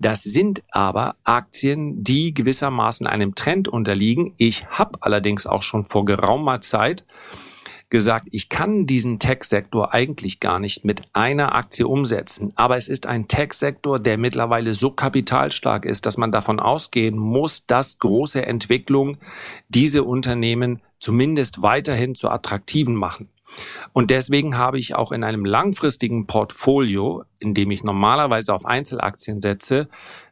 Das 0.00 0.22
sind 0.22 0.62
aber 0.70 1.16
Aktien, 1.24 2.02
die 2.02 2.32
gewissermaßen 2.32 3.06
einem 3.06 3.34
Trend 3.34 3.68
unterliegen. 3.68 4.32
Ich 4.38 4.66
habe 4.66 4.98
allerdings 5.02 5.46
auch 5.46 5.62
schon 5.62 5.84
vor 5.84 6.06
geraumer 6.06 6.62
Zeit 6.62 7.04
gesagt, 7.90 8.28
ich 8.30 8.48
kann 8.48 8.86
diesen 8.86 9.18
Tech-Sektor 9.18 9.92
eigentlich 9.92 10.40
gar 10.40 10.58
nicht 10.58 10.84
mit 10.84 11.02
einer 11.12 11.54
Aktie 11.54 11.86
umsetzen. 11.86 12.52
Aber 12.54 12.76
es 12.76 12.88
ist 12.88 13.06
ein 13.06 13.28
Tech-Sektor, 13.28 13.98
der 13.98 14.16
mittlerweile 14.16 14.74
so 14.74 14.90
kapitalstark 14.90 15.84
ist, 15.84 16.06
dass 16.06 16.16
man 16.16 16.32
davon 16.32 16.60
ausgehen 16.60 17.18
muss, 17.18 17.66
dass 17.66 17.98
große 17.98 18.46
Entwicklungen 18.46 19.18
diese 19.68 20.04
Unternehmen 20.04 20.80
zumindest 21.00 21.62
weiterhin 21.62 22.14
zu 22.14 22.30
attraktiven 22.30 22.94
machen. 22.94 23.28
Und 23.92 24.10
deswegen 24.10 24.56
habe 24.56 24.78
ich 24.78 24.94
auch 24.94 25.10
in 25.10 25.24
einem 25.24 25.44
langfristigen 25.44 26.26
Portfolio, 26.26 27.24
in 27.40 27.54
dem 27.54 27.72
ich 27.72 27.82
normalerweise 27.82 28.54
auf 28.54 28.64
Einzelaktien 28.64 29.42
setze, 29.42 29.88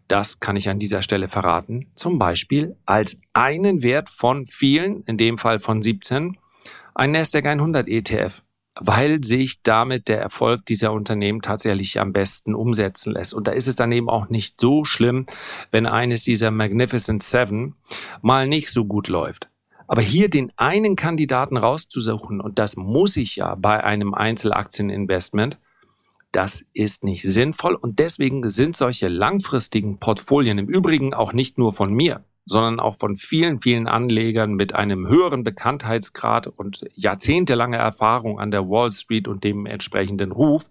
das 0.07 0.41
kann 0.41 0.57
ich 0.57 0.69
an 0.69 0.79
dieser 0.79 1.03
Stelle 1.03 1.29
verraten, 1.29 1.89
zum 1.95 2.19
Beispiel 2.19 2.77
als 2.87 3.21
einen 3.35 3.83
Wert 3.83 4.09
von 4.09 4.47
vielen, 4.47 5.03
in 5.03 5.19
dem 5.19 5.37
Fall 5.37 5.61
von 5.61 5.83
17, 5.83 6.39
ein 6.99 7.13
Nasdaq 7.13 7.47
100 7.47 7.89
ETF, 7.89 8.43
weil 8.75 9.23
sich 9.23 9.63
damit 9.63 10.09
der 10.09 10.21
Erfolg 10.21 10.67
dieser 10.67 10.93
Unternehmen 10.93 11.43
tatsächlich 11.43 12.01
am 12.01 12.13
besten 12.13 12.57
umsetzen 12.57 13.13
lässt. 13.13 13.35
Und 13.35 13.47
da 13.47 13.53
ist 13.53 13.69
es 13.69 13.77
dann 13.77 13.93
eben 13.93 14.11
auch 14.11 14.29
nicht 14.29 14.61
so 14.61 14.85
schlimm, 14.85 15.27
wenn 15.71 15.87
eines 15.87 16.25
dieser 16.25 16.51
Magnificent 16.51 17.23
Seven 17.23 17.77
mal 18.21 18.49
nicht 18.49 18.71
so 18.71 18.85
gut 18.85 19.07
läuft. 19.07 19.49
Aber 19.87 20.03
hier 20.03 20.29
den 20.29 20.53
einen 20.57 20.97
Kandidaten 20.97 21.57
rauszusuchen, 21.57 22.41
und 22.41 22.59
das 22.59 22.77
muss 22.77 23.17
ich 23.17 23.37
ja 23.37 23.55
bei 23.55 23.83
einem 23.85 24.13
Einzelaktieninvestment, 24.13 25.59
das 26.33 26.67
ist 26.75 27.05
nicht 27.05 27.23
sinnvoll 27.23 27.75
und 27.75 28.01
deswegen 28.01 28.49
sind 28.49 28.77
solche 28.77 29.09
langfristigen 29.09 29.99
Portfolien 29.99 30.59
im 30.59 30.69
Übrigen 30.69 31.15
auch 31.15 31.33
nicht 31.33 31.59
nur 31.59 31.73
von 31.73 31.95
mir, 31.95 32.23
sondern 32.49 32.81
auch 32.81 32.97
von 32.97 33.17
vielen, 33.17 33.59
vielen 33.59 33.87
Anlegern 33.87 34.55
mit 34.55 34.75
einem 34.75 35.07
höheren 35.07 35.45
Bekanntheitsgrad 35.45 36.47
und 36.47 36.85
jahrzehntelanger 36.95 37.79
Erfahrung 37.79 38.41
an 38.41 38.51
der 38.51 38.69
Wall 38.69 38.91
Street 38.91 39.29
und 39.29 39.45
dem 39.45 39.67
entsprechenden 39.67 40.33
Ruf 40.33 40.69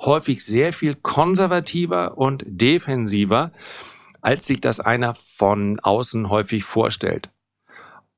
häufig 0.00 0.44
sehr 0.44 0.72
viel 0.72 0.94
konservativer 0.94 2.16
und 2.16 2.44
defensiver, 2.46 3.52
als 4.22 4.46
sich 4.46 4.60
das 4.60 4.80
einer 4.80 5.14
von 5.14 5.78
außen 5.80 6.30
häufig 6.30 6.64
vorstellt. 6.64 7.30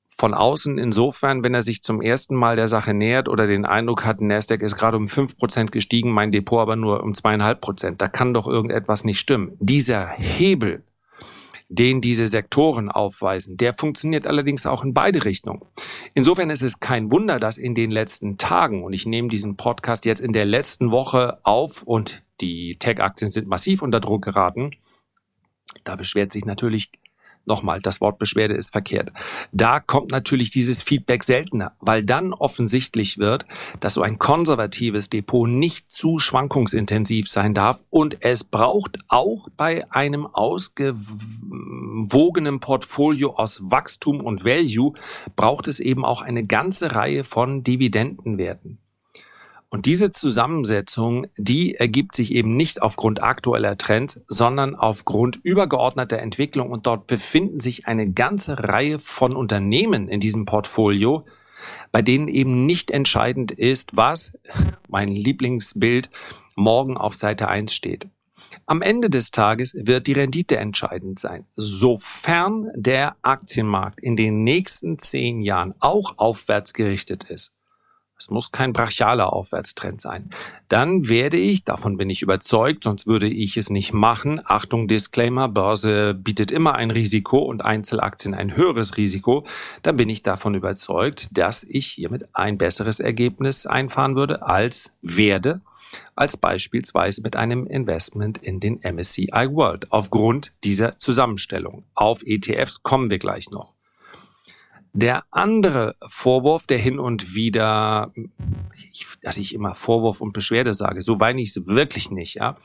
Von 0.09 0.35
außen 0.35 0.79
insofern, 0.79 1.43
wenn 1.43 1.55
er 1.55 1.63
sich 1.63 1.83
zum 1.83 2.01
ersten 2.01 2.37
Mal 2.37 2.55
der 2.55 2.69
Sache 2.69 2.95
nähert 2.95 3.29
oder 3.29 3.47
den 3.47 3.65
Eindruck 3.65 4.05
hat, 4.05 4.21
Nasdaq 4.21 4.63
ist 4.63 4.77
gerade 4.77 4.97
um 4.97 5.09
fünf 5.09 5.37
Prozent 5.37 5.73
gestiegen, 5.73 6.13
mein 6.13 6.31
Depot 6.31 6.61
aber 6.61 6.77
nur 6.77 7.03
um 7.03 7.15
zweieinhalb 7.15 7.61
Prozent. 7.61 8.01
Da 8.01 8.07
kann 8.07 8.35
doch 8.35 8.47
irgendetwas 8.47 9.05
nicht 9.05 9.19
stimmen. 9.19 9.57
Dieser 9.59 10.07
Hebel, 10.07 10.85
den 11.73 12.03
diese 12.03 12.29
Sektoren 12.29 12.91
aufweisen. 12.91 13.57
Der 13.57 13.73
funktioniert 13.73 14.27
allerdings 14.27 14.67
auch 14.67 14.85
in 14.85 14.93
beide 14.93 15.25
Richtungen. 15.25 15.63
Insofern 16.15 16.51
ist 16.51 16.63
es 16.63 16.81
kein 16.81 17.11
Wunder, 17.11 17.39
dass 17.39 17.57
in 17.57 17.75
den 17.75 17.91
letzten 17.91 18.37
Tagen, 18.37 18.85
und 18.85 18.93
ich 18.93 19.07
nehme 19.07 19.29
diesen 19.29 19.57
Podcast 19.57 20.05
jetzt 20.05 20.21
in 20.21 20.33
der 20.33 20.45
letzten 20.45 20.91
Woche 20.91 21.39
auf 21.45 21.83
und 21.83 22.23
die 22.43 22.77
Tech-Aktien 22.79 23.31
sind 23.31 23.49
massiv 23.49 23.81
unter 23.81 24.01
Druck 24.01 24.23
geraten, 24.23 24.73
da 25.85 25.97
beschwert 25.97 26.31
sich 26.31 26.45
natürlich 26.45 26.91
Nochmal, 27.45 27.81
das 27.81 28.01
Wort 28.01 28.19
Beschwerde 28.19 28.55
ist 28.55 28.71
verkehrt. 28.71 29.11
Da 29.51 29.81
kommt 29.81 30.13
natürlich 30.13 30.53
dieses 30.53 30.81
Feedback 30.81 31.25
seltener, 31.25 31.73
weil 31.81 32.05
dann 32.05 32.33
offensichtlich 32.33 33.19
wird, 33.19 33.47
dass 33.81 33.95
so 33.95 34.03
ein 34.03 34.19
konservatives 34.19 35.11
Depot 35.11 35.49
nicht 35.49 35.91
zu 35.91 36.21
schwankungsintensiv 36.21 37.29
sein 37.29 37.53
darf 37.53 37.83
und 37.91 38.19
es 38.21 38.45
braucht 38.45 39.01
auch 39.09 39.49
bei 39.57 39.91
einem 39.91 40.27
ausgewogenen 40.27 42.61
Portfolio 42.61 43.35
aus 43.35 43.61
Wachstum 43.65 44.21
und 44.21 44.45
Value, 44.45 44.93
braucht 45.35 45.67
es 45.67 45.81
eben 45.81 46.05
auch 46.05 46.23
eine 46.23 46.47
ganze 46.47 46.93
Reihe 46.93 47.25
von 47.25 47.65
Dividendenwerten. 47.65 48.79
Und 49.73 49.87
diese 49.87 50.11
Zusammensetzung, 50.11 51.29
die 51.39 51.77
ergibt 51.77 52.15
sich 52.15 52.35
eben 52.35 52.59
nicht 52.59 52.83
aufgrund 52.83 53.23
aktueller 53.23 53.79
Trends, 53.79 54.23
sondern 54.29 54.75
aufgrund 54.75 55.41
übergeordneter 55.43 56.19
Entwicklung. 56.19 56.71
Und 56.71 56.87
dort 56.87 57.07
befinden 57.07 57.59
sich 57.59 57.87
eine 57.87 58.13
ganze 58.13 58.59
Reihe 58.59 58.99
von 58.99 59.35
Unternehmen 59.35 60.09
in 60.09 60.21
diesem 60.21 60.45
Portfolio, 60.45 61.25
bei 61.91 62.03
denen 62.03 62.29
eben 62.29 62.67
nicht 62.67 62.91
entscheidend 62.91 63.51
ist, 63.51 63.97
was, 63.97 64.33
mein 64.91 65.09
Lieblingsbild, 65.09 66.11
morgen 66.55 66.99
auf 66.99 67.15
Seite 67.15 67.49
1 67.49 67.73
steht. 67.73 68.09
Am 68.67 68.83
Ende 68.83 69.09
des 69.09 69.31
Tages 69.31 69.75
wird 69.75 70.07
die 70.07 70.13
Rendite 70.13 70.59
entscheidend 70.59 71.19
sein. 71.19 71.47
Sofern 71.57 72.69
der 72.75 73.17
Aktienmarkt 73.23 74.03
in 74.03 74.17
den 74.17 74.45
nächsten 74.45 74.99
zehn 74.99 75.41
Jahren 75.41 75.73
auch 75.81 76.19
aufwärts 76.19 76.75
gerichtet 76.75 77.25
ist, 77.25 77.55
es 78.23 78.31
muss 78.31 78.53
kein 78.53 78.73
brachialer 78.73 79.33
Aufwärtstrend 79.33 80.01
sein. 80.01 80.31
Dann 80.69 81.09
werde 81.09 81.37
ich, 81.37 81.65
davon 81.65 81.97
bin 81.97 82.09
ich 82.09 82.23
überzeugt, 82.23 82.85
sonst 82.85 83.07
würde 83.07 83.27
ich 83.27 83.57
es 83.57 83.69
nicht 83.69 83.93
machen. 83.93 84.41
Achtung, 84.45 84.87
Disclaimer, 84.87 85.49
Börse 85.49 86.15
bietet 86.15 86.53
immer 86.53 86.77
ein 86.77 86.93
Risiko 86.93 87.39
und 87.39 87.65
Einzelaktien 87.65 88.35
ein 88.35 88.57
höheres 88.57 88.97
Risiko. 88.97 89.45
Dann 89.83 89.97
bin 89.97 90.09
ich 90.09 90.23
davon 90.23 90.55
überzeugt, 90.55 91.37
dass 91.37 91.65
ich 91.65 91.87
hiermit 91.87 92.29
ein 92.33 92.59
besseres 92.59 93.01
Ergebnis 93.01 93.67
einfahren 93.67 94.15
würde 94.15 94.43
als 94.43 94.93
werde, 95.03 95.61
als 96.15 96.37
beispielsweise 96.37 97.23
mit 97.23 97.35
einem 97.35 97.67
Investment 97.67 98.39
in 98.39 98.61
den 98.61 98.81
MSCI 98.83 99.49
World 99.51 99.91
aufgrund 99.91 100.53
dieser 100.63 100.97
Zusammenstellung. 100.99 101.85
Auf 101.95 102.23
ETFs 102.25 102.85
kommen 102.85 103.11
wir 103.11 103.19
gleich 103.19 103.51
noch. 103.51 103.75
Der 104.95 105.25
andere 105.31 105.97
Vorwurf, 106.07 106.67
der 106.67 106.77
hin 106.77 106.99
und 106.99 107.35
wieder, 107.35 108.13
dass 109.23 109.39
ich 109.39 109.55
immer 109.55 109.75
Vorwurf 109.75 110.21
und 110.21 110.35
Beschwerde 110.35 110.75
sage, 110.75 111.01
so 111.01 111.19
weine 111.19 111.41
ich 111.41 111.57
es 111.57 111.67
wirklich 111.67 112.11
nicht, 112.11 112.35
ja. 112.35 112.57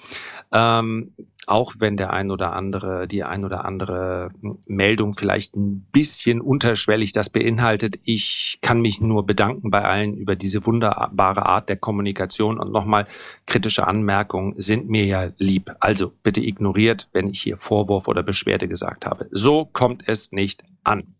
Ähm, 0.51 1.13
auch 1.47 1.75
wenn 1.79 1.95
der 1.95 2.11
ein 2.11 2.29
oder 2.29 2.51
andere, 2.51 3.07
die 3.07 3.23
ein 3.23 3.45
oder 3.45 3.63
andere 3.63 4.31
Meldung 4.67 5.13
vielleicht 5.13 5.55
ein 5.55 5.87
bisschen 5.93 6.41
unterschwellig 6.41 7.13
das 7.13 7.29
beinhaltet. 7.29 7.99
Ich 8.03 8.59
kann 8.61 8.81
mich 8.81 8.99
nur 8.99 9.25
bedanken 9.25 9.71
bei 9.71 9.85
allen 9.85 10.17
über 10.17 10.35
diese 10.35 10.65
wunderbare 10.65 11.45
Art 11.45 11.69
der 11.69 11.77
Kommunikation 11.77 12.59
und 12.59 12.73
nochmal 12.73 13.07
kritische 13.45 13.87
Anmerkungen 13.87 14.55
sind 14.57 14.89
mir 14.89 15.05
ja 15.05 15.29
lieb. 15.37 15.73
Also 15.79 16.11
bitte 16.21 16.41
ignoriert, 16.41 17.07
wenn 17.13 17.29
ich 17.29 17.41
hier 17.41 17.57
Vorwurf 17.57 18.09
oder 18.09 18.23
Beschwerde 18.23 18.67
gesagt 18.67 19.05
habe. 19.05 19.29
So 19.31 19.63
kommt 19.63 20.03
es 20.05 20.33
nicht 20.33 20.65
an. 20.83 21.15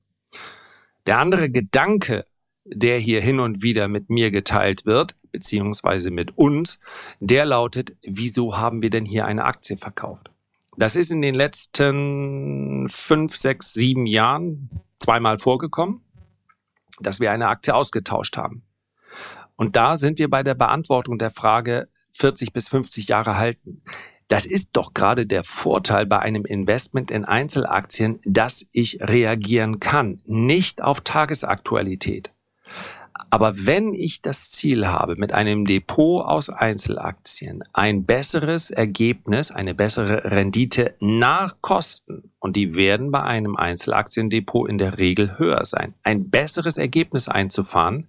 Der 1.07 1.19
andere 1.19 1.49
Gedanke, 1.49 2.25
der 2.65 2.99
hier 2.99 3.21
hin 3.21 3.39
und 3.39 3.63
wieder 3.63 3.87
mit 3.87 4.09
mir 4.09 4.29
geteilt 4.29 4.85
wird, 4.85 5.15
beziehungsweise 5.31 6.11
mit 6.11 6.37
uns, 6.37 6.79
der 7.19 7.45
lautet, 7.45 7.95
wieso 8.03 8.57
haben 8.57 8.81
wir 8.81 8.89
denn 8.89 9.05
hier 9.05 9.25
eine 9.25 9.45
Aktie 9.45 9.77
verkauft? 9.77 10.29
Das 10.75 10.95
ist 10.95 11.09
in 11.09 11.21
den 11.21 11.33
letzten 11.33 12.87
fünf, 12.89 13.37
sechs, 13.37 13.73
sieben 13.73 14.05
Jahren 14.05 14.69
zweimal 14.99 15.39
vorgekommen, 15.39 16.01
dass 16.99 17.19
wir 17.19 17.31
eine 17.31 17.47
Aktie 17.47 17.73
ausgetauscht 17.73 18.37
haben. 18.37 18.63
Und 19.55 19.75
da 19.75 19.97
sind 19.97 20.19
wir 20.19 20.29
bei 20.29 20.43
der 20.43 20.55
Beantwortung 20.55 21.17
der 21.17 21.31
Frage 21.31 21.87
40 22.11 22.51
bis 22.51 22.67
50 22.67 23.07
Jahre 23.07 23.37
halten. 23.37 23.81
Das 24.27 24.45
ist 24.45 24.71
doch 24.73 24.93
gerade 24.93 25.25
der 25.25 25.43
Vorteil 25.43 26.05
bei 26.05 26.19
einem 26.19 26.43
Investment 26.43 27.11
in 27.11 27.23
Einzelaktien, 27.23 28.19
dass 28.25 28.65
ich 28.73 28.99
reagieren 29.01 29.79
kann, 29.79 30.21
nicht 30.25 30.81
auf 30.81 31.01
Tagesaktualität. 31.01 32.33
Aber 33.29 33.53
wenn 33.65 33.93
ich 33.93 34.21
das 34.21 34.51
Ziel 34.51 34.87
habe, 34.87 35.15
mit 35.15 35.33
einem 35.33 35.65
Depot 35.65 36.23
aus 36.25 36.49
Einzelaktien 36.49 37.63
ein 37.73 38.05
besseres 38.05 38.71
Ergebnis, 38.71 39.51
eine 39.51 39.73
bessere 39.73 40.23
Rendite 40.25 40.95
nach 40.99 41.55
Kosten, 41.61 42.31
und 42.39 42.55
die 42.55 42.75
werden 42.75 43.11
bei 43.11 43.23
einem 43.23 43.55
Einzelaktiendepot 43.55 44.69
in 44.69 44.77
der 44.77 44.97
Regel 44.97 45.37
höher 45.39 45.65
sein, 45.65 45.93
ein 46.03 46.29
besseres 46.29 46.77
Ergebnis 46.77 47.27
einzufahren, 47.27 48.07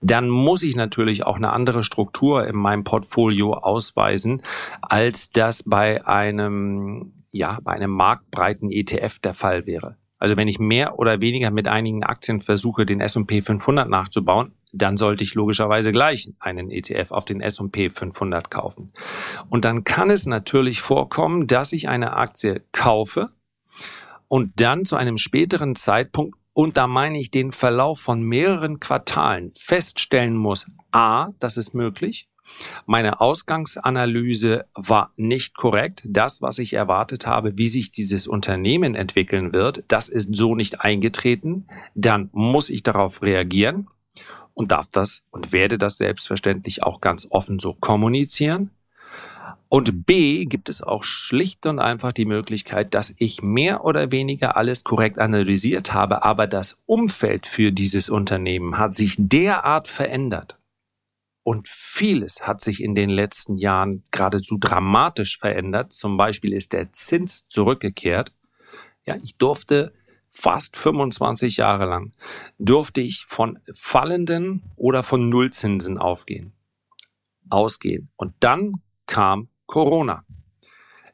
dann 0.00 0.28
muss 0.28 0.62
ich 0.62 0.76
natürlich 0.76 1.24
auch 1.24 1.36
eine 1.36 1.52
andere 1.52 1.84
Struktur 1.84 2.46
in 2.46 2.56
meinem 2.56 2.84
Portfolio 2.84 3.54
ausweisen, 3.54 4.42
als 4.82 5.30
das 5.30 5.62
bei 5.62 6.06
einem, 6.06 7.12
ja, 7.30 7.58
bei 7.62 7.72
einem 7.72 7.90
marktbreiten 7.90 8.70
ETF 8.70 9.18
der 9.18 9.34
Fall 9.34 9.66
wäre. 9.66 9.96
Also 10.18 10.36
wenn 10.36 10.48
ich 10.48 10.58
mehr 10.58 10.98
oder 10.98 11.20
weniger 11.20 11.50
mit 11.50 11.66
einigen 11.66 12.04
Aktien 12.04 12.42
versuche, 12.42 12.84
den 12.84 13.00
S&P 13.00 13.40
500 13.40 13.88
nachzubauen, 13.88 14.52
dann 14.72 14.96
sollte 14.96 15.24
ich 15.24 15.34
logischerweise 15.34 15.92
gleich 15.92 16.30
einen 16.38 16.70
ETF 16.70 17.10
auf 17.10 17.24
den 17.24 17.40
S&P 17.40 17.90
500 17.90 18.50
kaufen. 18.50 18.92
Und 19.48 19.64
dann 19.64 19.82
kann 19.82 20.10
es 20.10 20.26
natürlich 20.26 20.80
vorkommen, 20.80 21.46
dass 21.46 21.72
ich 21.72 21.88
eine 21.88 22.12
Aktie 22.16 22.62
kaufe 22.72 23.30
und 24.28 24.60
dann 24.60 24.84
zu 24.84 24.96
einem 24.96 25.18
späteren 25.18 25.74
Zeitpunkt, 25.74 26.36
und 26.52 26.76
da 26.76 26.86
meine 26.86 27.18
ich 27.18 27.30
den 27.30 27.52
Verlauf 27.52 28.00
von 28.00 28.22
mehreren 28.22 28.80
Quartalen, 28.80 29.52
feststellen 29.56 30.36
muss, 30.36 30.66
a, 30.90 31.30
das 31.38 31.56
ist 31.56 31.74
möglich, 31.74 32.30
meine 32.86 33.20
Ausgangsanalyse 33.20 34.66
war 34.74 35.12
nicht 35.16 35.56
korrekt. 35.56 36.02
Das, 36.06 36.42
was 36.42 36.58
ich 36.58 36.72
erwartet 36.72 37.26
habe, 37.26 37.56
wie 37.56 37.68
sich 37.68 37.92
dieses 37.92 38.26
Unternehmen 38.26 38.94
entwickeln 38.94 39.52
wird, 39.52 39.84
das 39.88 40.08
ist 40.08 40.34
so 40.34 40.54
nicht 40.54 40.80
eingetreten. 40.80 41.66
Dann 41.94 42.28
muss 42.32 42.70
ich 42.70 42.82
darauf 42.82 43.22
reagieren 43.22 43.88
und 44.54 44.72
darf 44.72 44.88
das 44.88 45.24
und 45.30 45.52
werde 45.52 45.78
das 45.78 45.98
selbstverständlich 45.98 46.82
auch 46.82 47.00
ganz 47.00 47.26
offen 47.30 47.58
so 47.58 47.74
kommunizieren. 47.74 48.70
Und 49.70 50.04
B 50.04 50.44
gibt 50.44 50.68
es 50.68 50.82
auch 50.82 51.04
schlicht 51.04 51.64
und 51.64 51.78
einfach 51.78 52.12
die 52.12 52.26
Möglichkeit, 52.26 52.92
dass 52.92 53.14
ich 53.16 53.40
mehr 53.40 53.84
oder 53.84 54.12
weniger 54.12 54.58
alles 54.58 54.84
korrekt 54.84 55.18
analysiert 55.18 55.94
habe, 55.94 56.24
aber 56.24 56.46
das 56.46 56.78
Umfeld 56.84 57.46
für 57.46 57.72
dieses 57.72 58.10
Unternehmen 58.10 58.76
hat 58.76 58.94
sich 58.94 59.14
derart 59.16 59.88
verändert, 59.88 60.60
und 61.42 61.68
vieles 61.68 62.46
hat 62.46 62.60
sich 62.60 62.82
in 62.82 62.94
den 62.94 63.10
letzten 63.10 63.56
Jahren 63.56 64.02
geradezu 64.10 64.58
dramatisch 64.58 65.38
verändert. 65.38 65.92
Zum 65.92 66.16
Beispiel 66.16 66.52
ist 66.52 66.72
der 66.72 66.92
Zins 66.92 67.48
zurückgekehrt. 67.48 68.32
Ja, 69.04 69.16
ich 69.22 69.36
durfte 69.36 69.92
fast 70.28 70.76
25 70.76 71.56
Jahre 71.56 71.86
lang 71.86 72.12
durfte 72.58 73.00
ich 73.00 73.24
von 73.26 73.58
fallenden 73.74 74.62
oder 74.76 75.02
von 75.02 75.28
Nullzinsen 75.28 75.98
aufgehen, 75.98 76.52
ausgehen. 77.48 78.10
Und 78.14 78.32
dann 78.38 78.74
kam 79.06 79.48
Corona. 79.70 80.24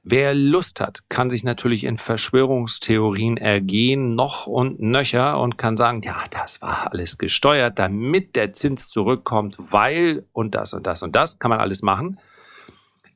Wer 0.03 0.35
Lust 0.35 0.81
hat, 0.81 1.01
kann 1.11 1.29
sich 1.29 1.45
natürlich 1.45 1.85
in 1.85 1.99
Verschwörungstheorien 1.99 3.37
ergehen, 3.37 4.15
noch 4.15 4.47
und 4.47 4.81
nöcher 4.81 5.39
und 5.41 5.59
kann 5.59 5.77
sagen, 5.77 6.01
ja, 6.03 6.25
das 6.31 6.63
war 6.63 6.91
alles 6.91 7.19
gesteuert, 7.19 7.79
damit 7.79 8.35
der 8.35 8.53
Zins 8.55 8.89
zurückkommt, 8.89 9.57
weil 9.59 10.25
und 10.33 10.55
das 10.55 10.73
und 10.73 10.87
das 10.87 11.03
und 11.03 11.15
das 11.15 11.39
kann 11.39 11.51
man 11.51 11.59
alles 11.59 11.83
machen. 11.83 12.19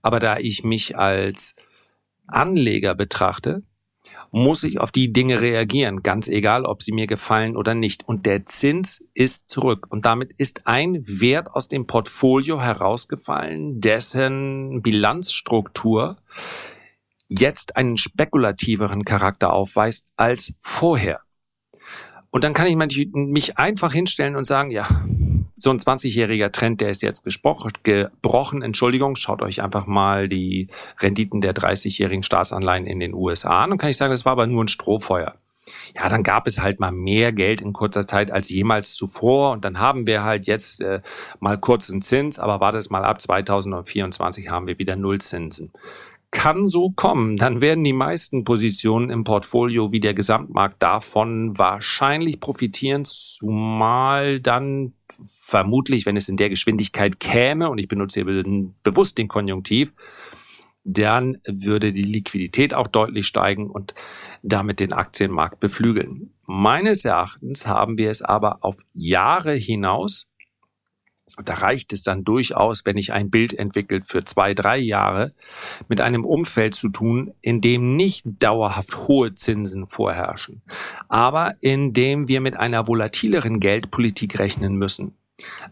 Aber 0.02 0.20
da 0.20 0.36
ich 0.36 0.62
mich 0.62 0.98
als 0.98 1.54
Anleger 2.26 2.94
betrachte, 2.94 3.62
muss 4.30 4.62
ich 4.62 4.80
auf 4.80 4.92
die 4.92 5.12
Dinge 5.12 5.40
reagieren, 5.40 6.02
ganz 6.02 6.28
egal, 6.28 6.64
ob 6.64 6.82
sie 6.82 6.92
mir 6.92 7.06
gefallen 7.06 7.56
oder 7.56 7.74
nicht. 7.74 8.06
Und 8.06 8.26
der 8.26 8.46
Zins 8.46 9.04
ist 9.14 9.50
zurück. 9.50 9.86
Und 9.90 10.04
damit 10.04 10.32
ist 10.38 10.66
ein 10.66 11.02
Wert 11.04 11.48
aus 11.50 11.68
dem 11.68 11.86
Portfolio 11.86 12.60
herausgefallen, 12.60 13.80
dessen 13.80 14.82
Bilanzstruktur 14.82 16.16
jetzt 17.28 17.76
einen 17.76 17.96
spekulativeren 17.96 19.04
Charakter 19.04 19.52
aufweist 19.52 20.06
als 20.16 20.52
vorher. 20.62 21.20
Und 22.30 22.44
dann 22.44 22.54
kann 22.54 22.66
ich 22.66 22.76
mich 22.76 23.58
einfach 23.58 23.92
hinstellen 23.92 24.36
und 24.36 24.44
sagen, 24.44 24.70
ja, 24.70 24.86
so 25.60 25.70
ein 25.70 25.78
20-jähriger 25.78 26.50
Trend, 26.50 26.80
der 26.80 26.90
ist 26.90 27.02
jetzt 27.02 27.24
gebrochen. 27.24 28.62
Entschuldigung, 28.62 29.14
schaut 29.16 29.42
euch 29.42 29.62
einfach 29.62 29.86
mal 29.86 30.28
die 30.28 30.68
Renditen 30.98 31.40
der 31.40 31.54
30-jährigen 31.54 32.22
Staatsanleihen 32.22 32.86
in 32.86 32.98
den 32.98 33.14
USA 33.14 33.64
an. 33.64 33.72
Und 33.72 33.78
kann 33.78 33.90
ich 33.90 33.96
sagen, 33.96 34.10
das 34.10 34.24
war 34.24 34.32
aber 34.32 34.46
nur 34.46 34.64
ein 34.64 34.68
Strohfeuer. 34.68 35.34
Ja, 35.94 36.08
dann 36.08 36.22
gab 36.22 36.46
es 36.46 36.60
halt 36.60 36.80
mal 36.80 36.90
mehr 36.90 37.32
Geld 37.32 37.60
in 37.60 37.72
kurzer 37.72 38.06
Zeit 38.06 38.30
als 38.30 38.48
jemals 38.48 38.94
zuvor. 38.94 39.52
Und 39.52 39.64
dann 39.64 39.78
haben 39.78 40.06
wir 40.06 40.24
halt 40.24 40.46
jetzt 40.46 40.80
äh, 40.80 41.00
mal 41.38 41.58
kurzen 41.58 42.02
Zins, 42.02 42.38
aber 42.38 42.60
wartet 42.60 42.90
mal 42.90 43.04
ab, 43.04 43.20
2024 43.20 44.48
haben 44.48 44.66
wir 44.66 44.78
wieder 44.78 44.96
Nullzinsen 44.96 45.72
kann 46.30 46.68
so 46.68 46.90
kommen. 46.90 47.36
Dann 47.36 47.60
werden 47.60 47.82
die 47.84 47.92
meisten 47.92 48.44
Positionen 48.44 49.10
im 49.10 49.24
Portfolio 49.24 49.92
wie 49.92 50.00
der 50.00 50.14
Gesamtmarkt 50.14 50.82
davon 50.82 51.58
wahrscheinlich 51.58 52.40
profitieren, 52.40 53.04
zumal 53.04 54.40
dann 54.40 54.92
vermutlich, 55.26 56.06
wenn 56.06 56.16
es 56.16 56.28
in 56.28 56.36
der 56.36 56.48
Geschwindigkeit 56.48 57.18
käme, 57.18 57.68
und 57.68 57.78
ich 57.78 57.88
benutze 57.88 58.22
hier 58.22 58.44
bewusst 58.82 59.18
den 59.18 59.28
Konjunktiv, 59.28 59.92
dann 60.84 61.38
würde 61.46 61.92
die 61.92 62.02
Liquidität 62.02 62.74
auch 62.74 62.86
deutlich 62.86 63.26
steigen 63.26 63.68
und 63.68 63.94
damit 64.42 64.80
den 64.80 64.92
Aktienmarkt 64.92 65.60
beflügeln. 65.60 66.32
Meines 66.46 67.04
Erachtens 67.04 67.66
haben 67.66 67.98
wir 67.98 68.10
es 68.10 68.22
aber 68.22 68.64
auf 68.64 68.76
Jahre 68.94 69.52
hinaus 69.52 70.29
da 71.44 71.54
reicht 71.54 71.92
es 71.92 72.02
dann 72.02 72.24
durchaus, 72.24 72.84
wenn 72.84 72.96
ich 72.96 73.12
ein 73.12 73.30
Bild 73.30 73.52
entwickelt 73.52 74.06
für 74.06 74.22
zwei, 74.24 74.54
drei 74.54 74.78
Jahre, 74.78 75.32
mit 75.88 76.00
einem 76.00 76.24
Umfeld 76.24 76.74
zu 76.74 76.88
tun, 76.88 77.32
in 77.40 77.60
dem 77.60 77.96
nicht 77.96 78.24
dauerhaft 78.26 79.08
hohe 79.08 79.34
Zinsen 79.34 79.86
vorherrschen, 79.88 80.62
aber 81.08 81.54
in 81.60 81.92
dem 81.92 82.28
wir 82.28 82.40
mit 82.40 82.56
einer 82.56 82.88
volatileren 82.88 83.60
Geldpolitik 83.60 84.38
rechnen 84.38 84.74
müssen. 84.74 85.14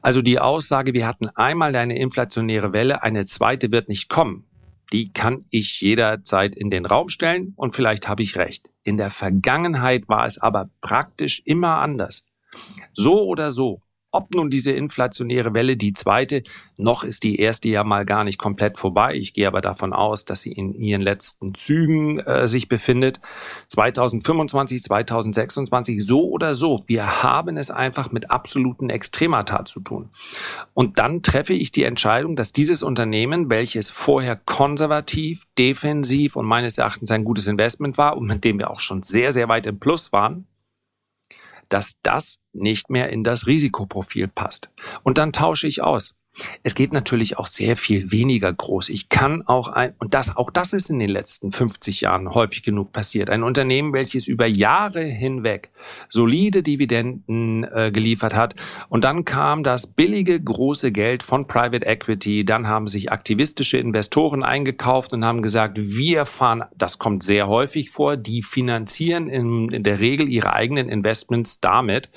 Also 0.01 0.23
die 0.23 0.39
Aussage, 0.39 0.95
wir 0.95 1.07
hatten 1.07 1.29
einmal 1.29 1.77
eine 1.77 1.99
inflationäre 1.99 2.73
Welle, 2.73 3.03
eine 3.03 3.27
zweite 3.27 3.71
wird 3.71 3.89
nicht 3.89 4.09
kommen, 4.09 4.45
die 4.93 5.13
kann 5.13 5.45
ich 5.51 5.81
jederzeit 5.83 6.55
in 6.55 6.71
den 6.71 6.87
Raum 6.87 7.11
stellen 7.11 7.53
und 7.57 7.75
vielleicht 7.75 8.09
habe 8.09 8.23
ich 8.23 8.37
recht. 8.37 8.71
In 8.85 8.97
der 8.97 9.11
Vergangenheit 9.11 10.09
war 10.09 10.27
es 10.27 10.39
aber 10.39 10.71
praktisch 10.81 11.43
immer 11.45 11.79
anders. 11.79 12.25
So 12.95 13.23
oder 13.25 13.51
so 13.51 13.83
ob 14.19 14.35
nun 14.35 14.51
diese 14.51 14.73
inflationäre 14.73 15.55
Welle, 15.55 15.77
die 15.77 15.93
zweite, 15.93 16.43
noch 16.77 17.05
ist 17.05 17.23
die 17.23 17.39
erste 17.39 17.69
ja 17.69 17.85
mal 17.85 18.05
gar 18.05 18.25
nicht 18.25 18.37
komplett 18.37 18.77
vorbei. 18.77 19.15
Ich 19.15 19.33
gehe 19.33 19.47
aber 19.47 19.61
davon 19.61 19.93
aus, 19.93 20.25
dass 20.25 20.43
sie 20.43 20.51
in 20.51 20.75
ihren 20.75 21.01
letzten 21.01 21.55
Zügen 21.55 22.19
äh, 22.19 22.49
sich 22.49 22.69
befindet. 22.69 23.21
2025, 23.69 24.83
2026, 24.83 26.05
so 26.05 26.29
oder 26.31 26.55
so. 26.55 26.83
Wir 26.89 27.23
haben 27.23 27.57
es 27.57 27.71
einfach 27.71 28.11
mit 28.11 28.29
absoluten 28.29 28.91
Extremata 28.91 29.65
zu 29.65 29.79
tun. 29.79 30.11
Und 30.75 30.99
dann 30.99 31.23
treffe 31.23 31.53
ich 31.53 31.71
die 31.71 31.85
Entscheidung, 31.85 32.35
dass 32.35 32.53
dieses 32.53 32.83
Unternehmen, 32.83 33.51
welches 33.51 33.89
vorher 33.89 34.35
konservativ, 34.35 35.45
defensiv 35.57 36.35
und 36.35 36.47
meines 36.47 36.77
Erachtens 36.77 37.13
ein 37.13 37.23
gutes 37.23 37.47
Investment 37.47 37.99
war 37.99 38.17
und 38.17 38.27
mit 38.27 38.43
dem 38.43 38.59
wir 38.59 38.71
auch 38.71 38.81
schon 38.81 39.05
sehr, 39.05 39.31
sehr 39.31 39.49
weit 39.49 39.67
im 39.69 39.79
Plus 39.79 40.13
waren, 40.13 40.49
dass 41.69 41.99
das 42.03 42.41
nicht 42.53 42.91
mehr 42.91 43.11
in 43.11 43.25
das 43.25 43.47
Risikoprofil 43.47 44.29
passt. 44.29 44.71
Und 45.03 45.19
dann 45.19 45.33
tausche 45.33 45.67
ich 45.67 45.83
aus. 45.83 46.18
Es 46.63 46.75
geht 46.75 46.93
natürlich 46.93 47.39
auch 47.39 47.47
sehr 47.47 47.77
viel 47.77 48.11
weniger 48.13 48.53
groß. 48.53 48.89
Ich 48.89 49.09
kann 49.09 49.43
auch 49.47 49.69
ein, 49.69 49.95
und 49.99 50.15
das, 50.15 50.37
auch 50.37 50.51
das 50.51 50.73
ist 50.73 50.91
in 50.91 50.99
den 50.99 51.11
letzten 51.11 51.53
50 51.53 52.03
Jahren 52.03 52.31
häufig 52.31 52.63
genug 52.63 52.93
passiert. 52.93 53.31
Ein 53.31 53.43
Unternehmen, 53.43 53.93
welches 53.93 54.29
über 54.29 54.47
Jahre 54.47 55.03
hinweg 55.03 55.71
solide 56.09 56.63
Dividenden 56.63 57.65
äh, 57.65 57.91
geliefert 57.93 58.35
hat. 58.35 58.55
Und 58.89 59.05
dann 59.05 59.25
kam 59.25 59.63
das 59.63 59.87
billige 59.87 60.41
große 60.41 60.93
Geld 60.93 61.23
von 61.23 61.47
Private 61.47 61.87
Equity. 61.87 62.45
Dann 62.45 62.69
haben 62.69 62.87
sich 62.87 63.11
aktivistische 63.13 63.79
Investoren 63.79 64.43
eingekauft 64.43 65.13
und 65.13 65.25
haben 65.25 65.43
gesagt, 65.43 65.79
wir 65.81 66.27
fahren, 66.27 66.65
das 66.77 66.99
kommt 66.99 67.23
sehr 67.23 67.49
häufig 67.49 67.91
vor, 67.91 68.17
die 68.17 68.43
finanzieren 68.43 69.29
in, 69.29 69.69
in 69.71 69.83
der 69.83 70.01
Regel 70.01 70.29
ihre 70.29 70.53
eigenen 70.53 70.89
Investments 70.89 71.61
damit, 71.61 72.11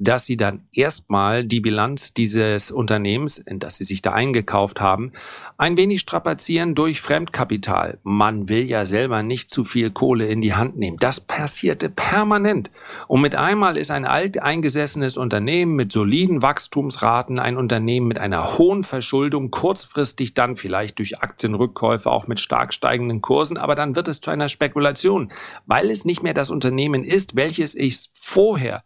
dass 0.00 0.24
sie 0.24 0.38
dann 0.38 0.62
erstmal 0.72 1.44
die 1.44 1.60
Bilanz 1.60 2.14
dieses 2.14 2.70
Unternehmens, 2.70 3.36
in 3.36 3.58
das 3.58 3.76
sie 3.76 3.84
sich 3.84 4.00
da 4.00 4.12
eingekauft 4.12 4.80
haben, 4.80 5.12
ein 5.58 5.76
wenig 5.76 6.00
strapazieren 6.00 6.74
durch 6.74 7.02
Fremdkapital. 7.02 7.98
Man 8.02 8.48
will 8.48 8.64
ja 8.64 8.86
selber 8.86 9.22
nicht 9.22 9.50
zu 9.50 9.64
viel 9.64 9.90
Kohle 9.90 10.26
in 10.26 10.40
die 10.40 10.54
Hand 10.54 10.78
nehmen. 10.78 10.96
Das 10.98 11.20
passierte 11.20 11.90
permanent. 11.90 12.70
Und 13.08 13.20
mit 13.20 13.34
einmal 13.34 13.76
ist 13.76 13.90
ein 13.90 14.06
alt 14.06 14.40
eingesessenes 14.42 15.18
Unternehmen 15.18 15.76
mit 15.76 15.92
soliden 15.92 16.40
Wachstumsraten, 16.40 17.38
ein 17.38 17.58
Unternehmen 17.58 18.08
mit 18.08 18.18
einer 18.18 18.56
hohen 18.56 18.84
Verschuldung, 18.84 19.50
kurzfristig 19.50 20.32
dann 20.32 20.56
vielleicht 20.56 20.98
durch 20.98 21.20
Aktienrückkäufe 21.20 22.10
auch 22.10 22.26
mit 22.26 22.40
stark 22.40 22.72
steigenden 22.72 23.20
Kursen, 23.20 23.58
aber 23.58 23.74
dann 23.74 23.96
wird 23.96 24.08
es 24.08 24.22
zu 24.22 24.30
einer 24.30 24.48
Spekulation, 24.48 25.30
weil 25.66 25.90
es 25.90 26.06
nicht 26.06 26.22
mehr 26.22 26.34
das 26.34 26.48
Unternehmen 26.48 27.04
ist, 27.04 27.36
welches 27.36 27.74
ich 27.74 28.08
vorher 28.14 28.82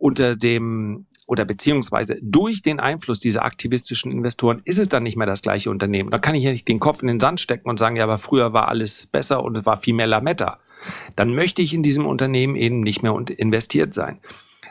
unter 0.00 0.34
dem 0.34 1.06
oder 1.26 1.44
beziehungsweise 1.44 2.18
durch 2.20 2.60
den 2.60 2.80
Einfluss 2.80 3.20
dieser 3.20 3.44
aktivistischen 3.44 4.10
Investoren 4.10 4.62
ist 4.64 4.80
es 4.80 4.88
dann 4.88 5.04
nicht 5.04 5.16
mehr 5.16 5.28
das 5.28 5.42
gleiche 5.42 5.70
Unternehmen. 5.70 6.10
Da 6.10 6.18
kann 6.18 6.34
ich 6.34 6.42
ja 6.42 6.50
nicht 6.50 6.66
den 6.66 6.80
Kopf 6.80 7.02
in 7.02 7.06
den 7.06 7.20
Sand 7.20 7.38
stecken 7.38 7.68
und 7.68 7.78
sagen, 7.78 7.94
ja, 7.94 8.02
aber 8.02 8.18
früher 8.18 8.52
war 8.52 8.66
alles 8.66 9.06
besser 9.06 9.44
und 9.44 9.56
es 9.56 9.64
war 9.64 9.78
viel 9.78 9.94
mehr 9.94 10.08
Lametta. 10.08 10.58
Dann 11.14 11.34
möchte 11.34 11.62
ich 11.62 11.72
in 11.72 11.84
diesem 11.84 12.06
Unternehmen 12.06 12.56
eben 12.56 12.80
nicht 12.80 13.04
mehr 13.04 13.14
investiert 13.36 13.94
sein. 13.94 14.18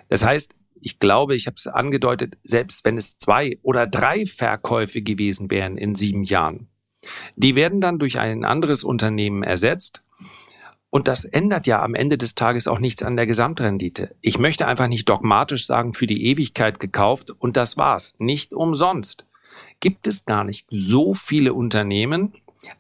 Das 0.10 0.26
heißt, 0.26 0.54
ich 0.82 1.00
glaube, 1.00 1.36
ich 1.36 1.46
habe 1.46 1.56
es 1.56 1.68
angedeutet, 1.68 2.38
selbst 2.44 2.84
wenn 2.84 2.98
es 2.98 3.18
zwei 3.18 3.58
oder 3.62 3.88
drei 3.88 4.26
Verkäufe 4.26 5.02
gewesen 5.02 5.50
wären 5.52 5.78
in 5.78 5.96
sieben 5.96 6.24
Jahren, 6.24 6.68
die 7.38 7.56
werden 7.56 7.80
dann 7.80 8.00
durch 8.00 8.20
ein 8.20 8.44
anderes 8.44 8.84
Unternehmen 8.84 9.44
ersetzt 9.44 10.04
und 10.90 11.08
das 11.08 11.26
ändert 11.26 11.68
ja 11.68 11.84
am 11.84 11.94
Ende 11.94 12.18
des 12.18 12.36
Tages 12.36 12.68
auch 12.68 12.80
nichts 12.80 13.04
an 13.04 13.16
der 13.16 13.28
Gesamtrendite. 13.28 14.16
Ich 14.22 14.40
möchte 14.40 14.68
einfach 14.68 14.88
nicht 14.88 15.08
dogmatisch 15.08 15.66
sagen, 15.66 15.94
für 15.94 16.08
die 16.08 16.26
Ewigkeit 16.26 16.80
gekauft 16.80 17.32
und 17.32 17.58
das 17.58 17.78
war's. 17.78 18.16
Nicht 18.18 18.54
umsonst. 18.54 19.26
Gibt 19.80 20.08
es 20.08 20.26
gar 20.26 20.44
nicht 20.44 20.68
so 20.70 21.14
viele 21.14 21.54
Unternehmen, 21.54 22.34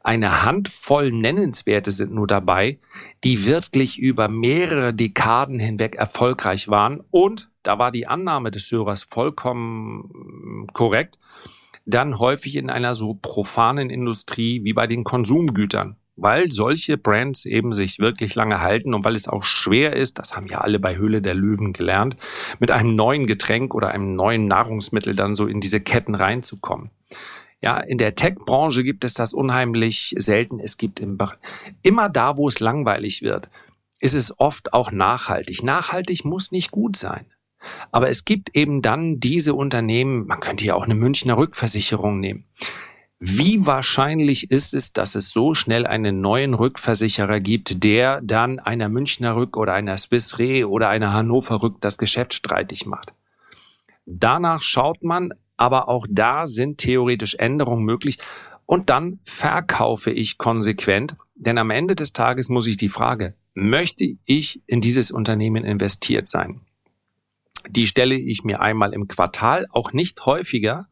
eine 0.04 0.44
Handvoll 0.44 1.12
Nennenswerte 1.12 1.92
sind 1.92 2.14
nur 2.14 2.28
dabei, 2.28 2.80
die 3.24 3.46
wirklich 3.46 3.98
über 3.98 4.28
mehrere 4.28 4.94
Dekaden 4.94 5.60
hinweg 5.60 5.96
erfolgreich 5.96 6.68
waren 6.68 7.02
und, 7.12 7.50
da 7.64 7.80
war 7.80 7.92
die 7.92 8.08
Annahme 8.08 8.52
des 8.52 8.72
Hörers 8.72 9.04
vollkommen 9.04 10.68
korrekt, 10.74 11.18
dann 11.86 12.20
häufig 12.20 12.56
in 12.56 12.70
einer 12.70 12.94
so 12.94 13.14
profanen 13.14 13.90
Industrie 13.90 14.64
wie 14.64 14.74
bei 14.74 14.86
den 14.86 15.04
Konsumgütern 15.04 15.96
weil 16.22 16.52
solche 16.52 16.98
Brands 16.98 17.46
eben 17.46 17.74
sich 17.74 18.00
wirklich 18.00 18.36
lange 18.36 18.62
halten 18.62 18.94
und 18.94 19.04
weil 19.06 19.16
es 19.16 19.28
auch 19.28 19.44
schwer 19.44 19.96
ist, 19.96 20.20
das 20.20 20.36
haben 20.36 20.48
ja 20.48 20.60
alle 20.60 20.80
bei 20.80 20.98
Höhle 20.98 21.22
der 21.22 21.34
Löwen 21.34 21.74
gelernt, 21.74 22.16
mit 22.60 22.72
einem 22.72 22.96
neuen 22.96 23.28
Getränk 23.28 23.74
oder 23.76 23.90
einem 23.90 24.16
neuen 24.16 24.48
Nahrungsmittel 24.48 25.16
dann 25.16 25.36
so 25.36 25.48
in 25.48 25.60
diese 25.60 25.80
Ketten 25.80 26.16
reinzukommen. 26.16 26.92
Ja, 27.62 27.78
in 27.78 27.98
der 27.98 28.16
Tech-Branche 28.16 28.84
gibt 28.84 29.04
es 29.04 29.14
das 29.14 29.34
unheimlich 29.34 30.16
selten. 30.18 30.60
Es 30.60 30.78
gibt 30.78 31.02
im, 31.02 31.18
immer 31.84 32.08
da, 32.10 32.38
wo 32.38 32.48
es 32.48 32.62
langweilig 32.62 33.22
wird, 33.22 33.50
ist 34.00 34.16
es 34.16 34.40
oft 34.40 34.74
auch 34.74 34.92
nachhaltig. 34.92 35.64
Nachhaltig 35.64 36.24
muss 36.24 36.52
nicht 36.52 36.72
gut 36.72 36.96
sein. 36.96 37.26
Aber 37.92 38.10
es 38.10 38.24
gibt 38.24 38.56
eben 38.56 38.82
dann 38.82 39.20
diese 39.20 39.54
Unternehmen, 39.54 40.26
man 40.26 40.40
könnte 40.40 40.66
ja 40.66 40.76
auch 40.76 40.86
eine 40.86 40.96
Münchner 40.96 41.38
Rückversicherung 41.38 42.22
nehmen. 42.22 42.46
Wie 43.22 43.66
wahrscheinlich 43.66 44.50
ist 44.50 44.74
es, 44.74 44.94
dass 44.94 45.16
es 45.16 45.30
so 45.30 45.54
schnell 45.54 45.86
einen 45.86 46.22
neuen 46.22 46.54
Rückversicherer 46.54 47.42
gibt, 47.42 47.84
der 47.84 48.22
dann 48.22 48.60
einer 48.60 48.88
Münchner 48.88 49.36
Rück 49.36 49.58
oder 49.58 49.74
einer 49.74 49.98
Swiss 49.98 50.40
Re 50.40 50.70
oder 50.70 50.88
einer 50.88 51.12
Hannover 51.12 51.62
Rück 51.62 51.82
das 51.82 51.98
Geschäft 51.98 52.34
streitig 52.34 52.86
macht? 52.86 53.14
Danach 54.06 54.62
schaut 54.62 55.04
man, 55.04 55.34
aber 55.58 55.90
auch 55.90 56.08
da 56.10 56.48
sind 56.48 56.78
theoretisch 56.78 57.36
Änderungen 57.36 57.84
möglich. 57.84 58.20
Und 58.66 58.90
dann 58.90 59.20
verkaufe 59.24 60.12
ich 60.12 60.38
konsequent, 60.38 61.18
denn 61.36 61.58
am 61.58 61.72
Ende 61.72 61.96
des 61.96 62.14
Tages 62.14 62.48
muss 62.48 62.68
ich 62.68 62.78
die 62.78 62.88
Frage, 62.88 63.36
möchte 63.54 64.16
ich 64.26 64.62
in 64.66 64.80
dieses 64.80 65.12
Unternehmen 65.12 65.66
investiert 65.66 66.30
sein? 66.30 66.62
Die 67.68 67.88
stelle 67.88 68.16
ich 68.16 68.46
mir 68.46 68.62
einmal 68.62 68.94
im 68.94 69.10
Quartal, 69.10 69.68
auch 69.72 69.92
nicht 69.92 70.26
häufiger, 70.26 70.88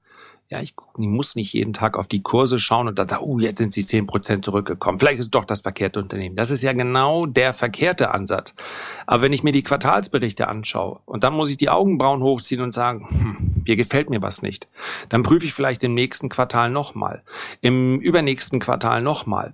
ja, 0.50 0.62
ich 0.62 0.76
muss 0.96 1.36
nicht 1.36 1.52
jeden 1.52 1.74
Tag 1.74 1.98
auf 1.98 2.08
die 2.08 2.22
Kurse 2.22 2.58
schauen 2.58 2.88
und 2.88 2.98
dann 2.98 3.10
sagen, 3.10 3.24
oh, 3.26 3.38
jetzt 3.38 3.58
sind 3.58 3.74
sie 3.74 3.86
zehn 3.86 4.08
Prozent 4.08 4.46
zurückgekommen. 4.46 4.98
Vielleicht 4.98 5.20
ist 5.20 5.36
doch 5.36 5.44
das 5.44 5.60
verkehrte 5.60 6.00
Unternehmen. 6.00 6.38
Das 6.38 6.52
ist 6.52 6.64
ja 6.64 6.72
genau 6.72 7.26
der 7.26 7.54
verkehrte 7.54 8.12
Ansatz. 8.12 8.54
Aber 9.06 9.24
wenn 9.24 9.34
ich 9.34 9.44
mir 9.44 9.52
die 9.52 9.64
Quartalsberichte 9.64 10.48
anschaue 10.48 11.02
und 11.06 11.26
dann 11.26 11.34
muss 11.34 11.50
ich 11.50 11.58
die 11.58 11.70
Augenbrauen 11.70 12.24
hochziehen 12.24 12.62
und 12.62 12.74
sagen, 12.74 13.08
hm, 13.10 13.64
hier 13.66 13.76
gefällt 13.76 14.10
mir 14.10 14.22
was 14.22 14.42
nicht, 14.42 14.70
dann 15.10 15.22
prüfe 15.22 15.46
ich 15.46 15.54
vielleicht 15.54 15.84
im 15.84 15.94
nächsten 15.94 16.30
Quartal 16.30 16.70
nochmal, 16.70 17.24
im 17.60 18.00
übernächsten 18.00 18.60
Quartal 18.60 19.02
nochmal 19.02 19.54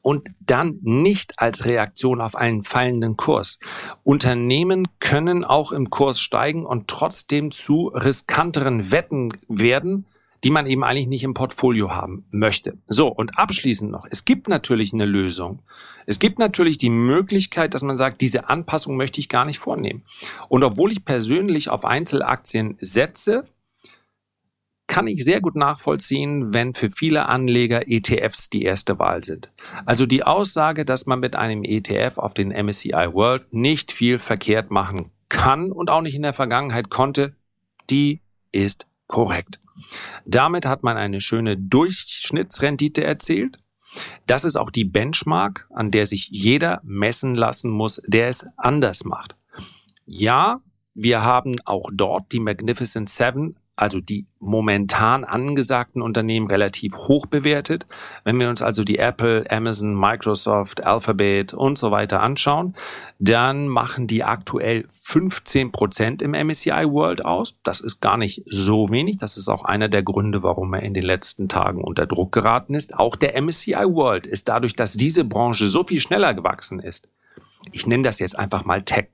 und 0.00 0.30
dann 0.40 0.78
nicht 0.82 1.38
als 1.38 1.66
Reaktion 1.66 2.20
auf 2.20 2.34
einen 2.34 2.62
fallenden 2.62 3.16
Kurs. 3.16 3.58
Unternehmen 4.04 4.88
können 5.00 5.44
auch 5.44 5.72
im 5.72 5.90
Kurs 5.90 6.20
steigen 6.20 6.64
und 6.64 6.88
trotzdem 6.88 7.50
zu 7.50 7.88
riskanteren 7.88 8.90
Wetten 8.90 9.32
werden, 9.48 10.06
die 10.44 10.50
man 10.50 10.66
eben 10.66 10.84
eigentlich 10.84 11.06
nicht 11.06 11.24
im 11.24 11.34
Portfolio 11.34 11.90
haben 11.90 12.24
möchte. 12.30 12.78
So, 12.86 13.08
und 13.08 13.38
abschließend 13.38 13.90
noch, 13.90 14.06
es 14.10 14.24
gibt 14.24 14.48
natürlich 14.48 14.92
eine 14.92 15.04
Lösung. 15.04 15.62
Es 16.06 16.18
gibt 16.18 16.38
natürlich 16.38 16.78
die 16.78 16.90
Möglichkeit, 16.90 17.74
dass 17.74 17.82
man 17.82 17.96
sagt, 17.96 18.20
diese 18.20 18.48
Anpassung 18.48 18.96
möchte 18.96 19.20
ich 19.20 19.28
gar 19.28 19.44
nicht 19.44 19.58
vornehmen. 19.58 20.02
Und 20.48 20.64
obwohl 20.64 20.92
ich 20.92 21.04
persönlich 21.04 21.68
auf 21.68 21.84
Einzelaktien 21.84 22.76
setze, 22.80 23.44
kann 24.86 25.06
ich 25.06 25.24
sehr 25.24 25.40
gut 25.40 25.54
nachvollziehen, 25.54 26.52
wenn 26.52 26.74
für 26.74 26.90
viele 26.90 27.26
Anleger 27.26 27.88
ETFs 27.88 28.50
die 28.50 28.64
erste 28.64 28.98
Wahl 28.98 29.22
sind. 29.22 29.52
Also 29.86 30.04
die 30.04 30.24
Aussage, 30.24 30.84
dass 30.84 31.06
man 31.06 31.20
mit 31.20 31.36
einem 31.36 31.62
ETF 31.62 32.18
auf 32.18 32.34
den 32.34 32.48
MSCI 32.48 33.12
World 33.12 33.52
nicht 33.52 33.92
viel 33.92 34.18
verkehrt 34.18 34.72
machen 34.72 35.10
kann 35.28 35.70
und 35.70 35.90
auch 35.90 36.00
nicht 36.02 36.16
in 36.16 36.22
der 36.22 36.32
Vergangenheit 36.32 36.90
konnte, 36.90 37.36
die 37.88 38.20
ist 38.50 38.89
korrekt. 39.10 39.60
Damit 40.24 40.64
hat 40.64 40.82
man 40.82 40.96
eine 40.96 41.20
schöne 41.20 41.56
Durchschnittsrendite 41.56 43.04
erzielt. 43.04 43.58
Das 44.26 44.44
ist 44.44 44.56
auch 44.56 44.70
die 44.70 44.84
Benchmark, 44.84 45.66
an 45.74 45.90
der 45.90 46.06
sich 46.06 46.28
jeder 46.30 46.80
messen 46.84 47.34
lassen 47.34 47.70
muss, 47.70 48.00
der 48.06 48.28
es 48.28 48.46
anders 48.56 49.04
macht. 49.04 49.34
Ja, 50.06 50.60
wir 50.94 51.22
haben 51.22 51.56
auch 51.64 51.90
dort 51.92 52.30
die 52.32 52.40
Magnificent 52.40 53.10
Seven 53.10 53.56
also 53.80 54.00
die 54.00 54.26
momentan 54.40 55.24
angesagten 55.24 56.02
Unternehmen, 56.02 56.48
relativ 56.48 56.94
hoch 56.94 57.24
bewertet. 57.24 57.86
Wenn 58.24 58.38
wir 58.38 58.50
uns 58.50 58.60
also 58.60 58.84
die 58.84 58.98
Apple, 58.98 59.50
Amazon, 59.50 59.98
Microsoft, 59.98 60.84
Alphabet 60.84 61.54
und 61.54 61.78
so 61.78 61.90
weiter 61.90 62.20
anschauen, 62.20 62.76
dann 63.18 63.68
machen 63.68 64.06
die 64.06 64.22
aktuell 64.22 64.84
15 64.90 65.72
Prozent 65.72 66.20
im 66.20 66.32
MSCI 66.32 66.90
World 66.90 67.24
aus. 67.24 67.56
Das 67.62 67.80
ist 67.80 68.02
gar 68.02 68.18
nicht 68.18 68.42
so 68.46 68.90
wenig. 68.90 69.16
Das 69.16 69.38
ist 69.38 69.48
auch 69.48 69.64
einer 69.64 69.88
der 69.88 70.02
Gründe, 70.02 70.42
warum 70.42 70.74
er 70.74 70.82
in 70.82 70.92
den 70.92 71.04
letzten 71.04 71.48
Tagen 71.48 71.82
unter 71.82 72.06
Druck 72.06 72.32
geraten 72.32 72.74
ist. 72.74 72.94
Auch 72.94 73.16
der 73.16 73.40
MSCI 73.40 73.72
World 73.72 74.26
ist 74.26 74.50
dadurch, 74.50 74.76
dass 74.76 74.92
diese 74.92 75.24
Branche 75.24 75.66
so 75.66 75.84
viel 75.84 76.00
schneller 76.00 76.34
gewachsen 76.34 76.80
ist, 76.80 77.08
ich 77.72 77.86
nenne 77.86 78.02
das 78.02 78.18
jetzt 78.18 78.38
einfach 78.38 78.64
mal 78.64 78.82
Tech. 78.82 79.08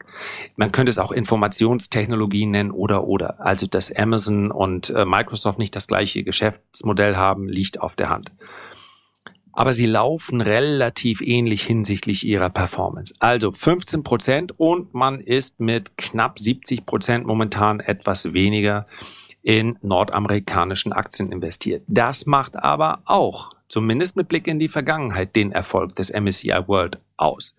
Man 0.56 0.72
könnte 0.72 0.90
es 0.90 0.98
auch 0.98 1.12
Informationstechnologie 1.12 2.46
nennen 2.46 2.70
oder 2.70 3.04
oder. 3.04 3.44
Also 3.44 3.66
dass 3.66 3.94
Amazon 3.94 4.50
und 4.50 4.90
äh, 4.90 5.04
Microsoft 5.04 5.58
nicht 5.58 5.76
das 5.76 5.88
gleiche 5.88 6.24
Geschäftsmodell 6.24 7.16
haben, 7.16 7.48
liegt 7.48 7.80
auf 7.80 7.96
der 7.96 8.10
Hand. 8.10 8.32
Aber 9.52 9.72
sie 9.72 9.86
laufen 9.86 10.42
relativ 10.42 11.22
ähnlich 11.22 11.62
hinsichtlich 11.62 12.26
ihrer 12.26 12.50
Performance. 12.50 13.14
Also 13.20 13.52
15 13.52 14.02
Prozent 14.02 14.60
und 14.60 14.92
man 14.92 15.20
ist 15.20 15.60
mit 15.60 15.96
knapp 15.96 16.38
70 16.38 16.84
Prozent 16.84 17.26
momentan 17.26 17.80
etwas 17.80 18.34
weniger 18.34 18.84
in 19.46 19.76
nordamerikanischen 19.80 20.92
Aktien 20.92 21.30
investiert. 21.30 21.84
Das 21.86 22.26
macht 22.26 22.56
aber 22.56 23.02
auch 23.04 23.52
zumindest 23.68 24.16
mit 24.16 24.26
Blick 24.26 24.48
in 24.48 24.58
die 24.58 24.68
Vergangenheit, 24.68 25.36
den 25.36 25.52
Erfolg 25.52 25.94
des 25.94 26.12
MSCI 26.12 26.66
World 26.66 26.98
aus. 27.16 27.56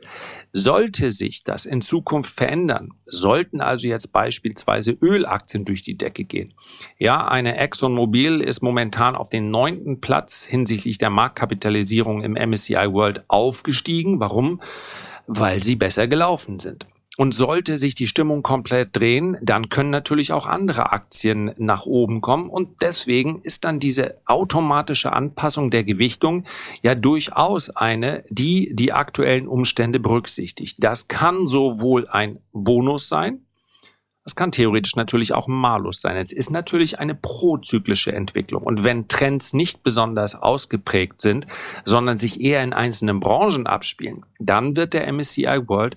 Sollte 0.52 1.12
sich 1.12 1.46
das 1.46 1.66
in 1.66 1.80
Zukunft 1.80 2.36
verändern, 2.36 2.92
sollten 3.06 3.62
also 3.62 3.88
jetzt 3.88 4.12
beispielsweise 4.12 4.98
Ölaktien 5.02 5.64
durch 5.64 5.82
die 5.82 5.98
Decke 5.98 6.26
gehen. 6.26 6.54
Ja, 6.98 7.26
eine 7.26 7.58
ExxonMobil 7.58 8.42
ist 8.42 8.62
momentan 8.62 9.16
auf 9.16 9.30
den 9.30 9.50
neunten 9.50 10.02
Platz 10.02 10.44
hinsichtlich 10.44 10.98
der 10.98 11.10
Marktkapitalisierung 11.10 12.22
im 12.22 12.34
MSCI 12.34 12.92
World 12.92 13.24
aufgestiegen. 13.30 14.20
Warum? 14.20 14.62
Weil 15.26 15.64
sie 15.64 15.78
besser 15.78 16.08
gelaufen 16.08 16.60
sind. 16.60 16.86
Und 17.18 17.34
sollte 17.34 17.80
sich 17.80 17.96
die 17.96 18.06
Stimmung 18.06 18.44
komplett 18.44 18.96
drehen, 18.96 19.38
dann 19.42 19.70
können 19.70 19.90
natürlich 19.90 20.34
auch 20.34 20.46
andere 20.46 20.92
Aktien 20.92 21.52
nach 21.58 21.88
oben 21.88 22.22
kommen. 22.22 22.48
Und 22.48 22.84
deswegen 22.84 23.42
ist 23.42 23.66
dann 23.66 23.80
diese 23.80 24.18
automatische 24.26 25.12
Anpassung 25.12 25.72
der 25.72 25.84
Gewichtung 25.84 26.44
ja 26.84 26.94
durchaus 26.94 27.72
eine, 27.72 28.24
die 28.30 28.76
die 28.76 28.94
aktuellen 28.94 29.48
Umstände 29.48 30.00
berücksichtigt. 30.00 30.78
Das 30.80 31.08
kann 31.08 31.48
sowohl 31.48 32.08
ein 32.08 32.38
Bonus 32.54 33.10
sein, 33.10 33.42
Das 34.28 34.36
kann 34.36 34.52
theoretisch 34.52 34.98
natürlich 34.98 35.34
auch 35.34 35.48
Malus 35.48 36.02
sein. 36.02 36.18
Es 36.18 36.34
ist 36.34 36.52
natürlich 36.52 37.00
eine 37.00 37.16
prozyklische 37.16 38.12
Entwicklung. 38.12 38.62
Und 38.62 38.84
wenn 38.84 39.08
Trends 39.08 39.54
nicht 39.54 39.84
besonders 39.84 40.36
ausgeprägt 40.36 41.22
sind, 41.22 41.48
sondern 41.86 42.18
sich 42.18 42.42
eher 42.42 42.62
in 42.62 42.74
einzelnen 42.74 43.22
Branchen 43.22 43.68
abspielen, 43.68 44.26
dann 44.38 44.76
wird 44.76 44.94
der 44.94 45.08
MSCI 45.08 45.70
World 45.70 45.96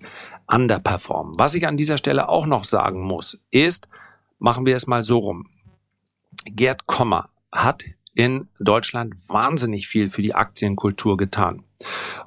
underperformen. 0.53 1.35
Was 1.39 1.55
ich 1.55 1.67
an 1.67 1.77
dieser 1.77 1.99
Stelle 1.99 2.29
auch 2.29 2.47
noch 2.47 2.65
sagen 2.65 3.03
muss, 3.03 3.41
ist, 3.51 3.89
machen 4.39 4.67
wir 4.67 4.77
es 4.77 4.87
mal 4.87 5.03
so 5.03 5.19
rum. 5.19 5.47
Gerd 6.45 6.87
Kommer 6.87 7.31
hat 7.53 7.85
in 8.15 8.49
Deutschland 8.59 9.15
wahnsinnig 9.29 9.87
viel 9.87 10.11
für 10.11 10.23
die 10.23 10.35
Aktienkultur 10.35 11.17
getan. 11.17 11.63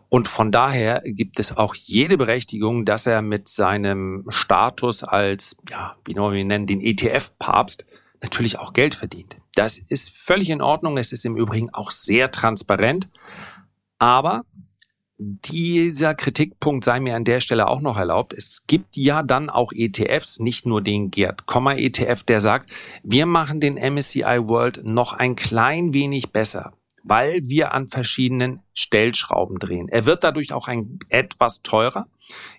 Und 0.10 0.28
von 0.28 0.52
daher 0.52 1.02
gibt 1.06 1.40
es 1.40 1.58
auch 1.58 1.76
jede 1.76 2.18
Berechtigung, 2.18 2.86
dass 2.86 3.06
er 3.06 3.22
mit 3.22 3.50
seinem 3.50 4.26
Status 4.30 5.04
als, 5.04 5.58
ja, 5.70 5.96
wie 6.06 6.16
wir 6.16 6.34
ihn 6.34 6.48
nennen, 6.48 6.68
den 6.68 6.82
ETF-Papst 6.82 7.86
natürlich 8.22 8.60
auch 8.60 8.74
Geld 8.74 8.96
verdient. 8.96 9.38
Das 9.56 9.78
ist 9.78 10.12
völlig 10.16 10.50
in 10.50 10.62
Ordnung. 10.62 10.98
Es 10.98 11.12
ist 11.12 11.26
im 11.26 11.38
Übrigen 11.38 11.70
auch 11.72 11.92
sehr 11.92 12.32
transparent. 12.32 13.10
Aber 14.00 14.44
dieser 15.46 16.16
Kritikpunkt 16.16 16.86
sei 16.86 17.00
mir 17.00 17.16
an 17.16 17.24
der 17.24 17.40
Stelle 17.40 17.68
auch 17.68 17.82
noch 17.82 17.98
erlaubt. 17.98 18.34
Es 18.34 18.64
gibt 18.68 18.98
ja 18.98 19.24
dann 19.24 19.50
auch 19.50 19.72
ETFs, 19.74 20.40
nicht 20.40 20.66
nur 20.66 20.82
den 20.82 21.12
Gerd 21.12 21.46
Komma 21.46 21.74
ETF, 21.74 22.24
der 22.24 22.40
sagt, 22.40 22.70
wir 23.04 23.26
machen 23.26 23.60
den 23.60 23.76
MSCI 23.76 24.48
World 24.48 24.82
noch 24.84 25.14
ein 25.14 25.36
klein 25.36 25.94
wenig 25.94 26.32
besser 26.32 26.74
weil 27.04 27.42
wir 27.46 27.74
an 27.74 27.90
verschiedenen 27.90 28.62
Stellschrauben 28.74 29.60
drehen. 29.60 29.90
Er 29.90 30.06
wird 30.06 30.24
dadurch 30.24 30.54
auch 30.54 30.68
ein 30.68 31.00
etwas 31.10 31.62
teurer. 31.62 32.08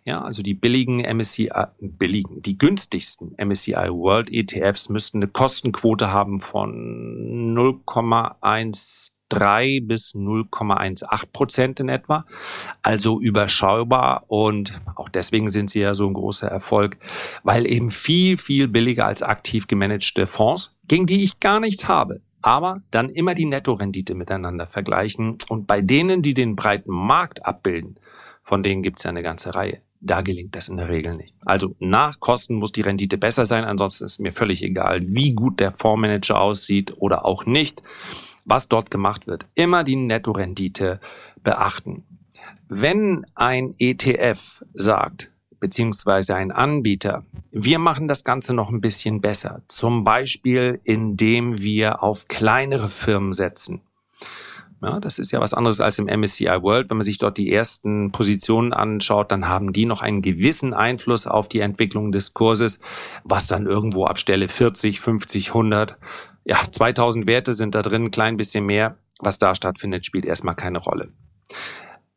Ja, 0.04 0.20
also 0.22 0.42
die 0.42 0.52
billigen 0.52 0.98
MSCI, 0.98 1.50
billigen, 1.80 2.42
die 2.42 2.58
günstigsten 2.58 3.34
MSCI 3.38 3.88
World 3.90 4.30
ETFs 4.30 4.90
müssten 4.90 5.18
eine 5.18 5.28
Kostenquote 5.28 6.12
haben 6.12 6.42
von 6.42 7.54
0,13 9.32 9.86
bis 9.86 10.14
0,18 10.14 11.32
Prozent 11.32 11.80
in 11.80 11.88
etwa. 11.88 12.24
Also 12.82 13.20
überschaubar 13.20 14.24
und 14.28 14.80
auch 14.94 15.08
deswegen 15.08 15.48
sind 15.48 15.70
sie 15.70 15.80
ja 15.80 15.94
so 15.94 16.06
ein 16.06 16.14
großer 16.14 16.48
Erfolg, 16.48 16.96
weil 17.42 17.66
eben 17.66 17.90
viel, 17.90 18.38
viel 18.38 18.68
billiger 18.68 19.06
als 19.06 19.22
aktiv 19.22 19.66
gemanagte 19.66 20.26
Fonds, 20.26 20.76
gegen 20.88 21.06
die 21.06 21.24
ich 21.24 21.40
gar 21.40 21.60
nichts 21.60 21.88
habe 21.88 22.20
aber 22.44 22.82
dann 22.90 23.08
immer 23.08 23.34
die 23.34 23.46
Nettorendite 23.46 24.14
miteinander 24.14 24.66
vergleichen. 24.66 25.38
Und 25.48 25.66
bei 25.66 25.80
denen, 25.80 26.20
die 26.20 26.34
den 26.34 26.56
breiten 26.56 26.92
Markt 26.92 27.46
abbilden, 27.46 27.98
von 28.42 28.62
denen 28.62 28.82
gibt 28.82 28.98
es 28.98 29.04
ja 29.04 29.10
eine 29.10 29.22
ganze 29.22 29.54
Reihe. 29.54 29.80
Da 30.02 30.20
gelingt 30.20 30.54
das 30.54 30.68
in 30.68 30.76
der 30.76 30.90
Regel 30.90 31.16
nicht. 31.16 31.32
Also 31.46 31.74
nach 31.78 32.20
Kosten 32.20 32.56
muss 32.56 32.72
die 32.72 32.82
Rendite 32.82 33.16
besser 33.16 33.46
sein, 33.46 33.64
ansonsten 33.64 34.04
ist 34.04 34.20
mir 34.20 34.34
völlig 34.34 34.62
egal, 34.62 35.00
wie 35.06 35.32
gut 35.32 35.58
der 35.58 35.72
Fondsmanager 35.72 36.38
aussieht 36.38 36.92
oder 36.98 37.24
auch 37.24 37.46
nicht, 37.46 37.82
was 38.44 38.68
dort 38.68 38.90
gemacht 38.90 39.26
wird. 39.26 39.46
Immer 39.54 39.84
die 39.84 39.96
Nettorendite 39.96 41.00
beachten. 41.42 42.04
Wenn 42.68 43.26
ein 43.34 43.74
ETF 43.78 44.64
sagt, 44.72 45.30
beziehungsweise 45.64 46.34
ein 46.34 46.52
Anbieter. 46.52 47.24
Wir 47.50 47.78
machen 47.78 48.06
das 48.06 48.22
Ganze 48.22 48.52
noch 48.52 48.68
ein 48.68 48.82
bisschen 48.82 49.22
besser. 49.22 49.62
Zum 49.68 50.04
Beispiel, 50.04 50.78
indem 50.84 51.58
wir 51.58 52.02
auf 52.02 52.28
kleinere 52.28 52.90
Firmen 52.90 53.32
setzen. 53.32 53.80
Ja, 54.82 55.00
das 55.00 55.18
ist 55.18 55.32
ja 55.32 55.40
was 55.40 55.54
anderes 55.54 55.80
als 55.80 55.98
im 55.98 56.04
MSCI 56.04 56.60
World. 56.60 56.90
Wenn 56.90 56.98
man 56.98 57.04
sich 57.04 57.16
dort 57.16 57.38
die 57.38 57.50
ersten 57.50 58.12
Positionen 58.12 58.74
anschaut, 58.74 59.32
dann 59.32 59.48
haben 59.48 59.72
die 59.72 59.86
noch 59.86 60.02
einen 60.02 60.20
gewissen 60.20 60.74
Einfluss 60.74 61.26
auf 61.26 61.48
die 61.48 61.60
Entwicklung 61.60 62.12
des 62.12 62.34
Kurses, 62.34 62.78
was 63.22 63.46
dann 63.46 63.64
irgendwo 63.64 64.04
ab 64.04 64.18
Stelle 64.18 64.48
40, 64.48 65.00
50, 65.00 65.48
100, 65.48 65.96
ja, 66.44 66.58
2000 66.70 67.26
Werte 67.26 67.54
sind 67.54 67.74
da 67.74 67.82
drin, 67.82 68.04
ein 68.04 68.10
klein 68.10 68.36
bisschen 68.36 68.66
mehr. 68.66 68.98
Was 69.20 69.38
da 69.38 69.54
stattfindet, 69.54 70.04
spielt 70.04 70.26
erstmal 70.26 70.56
keine 70.56 70.78
Rolle. 70.78 71.12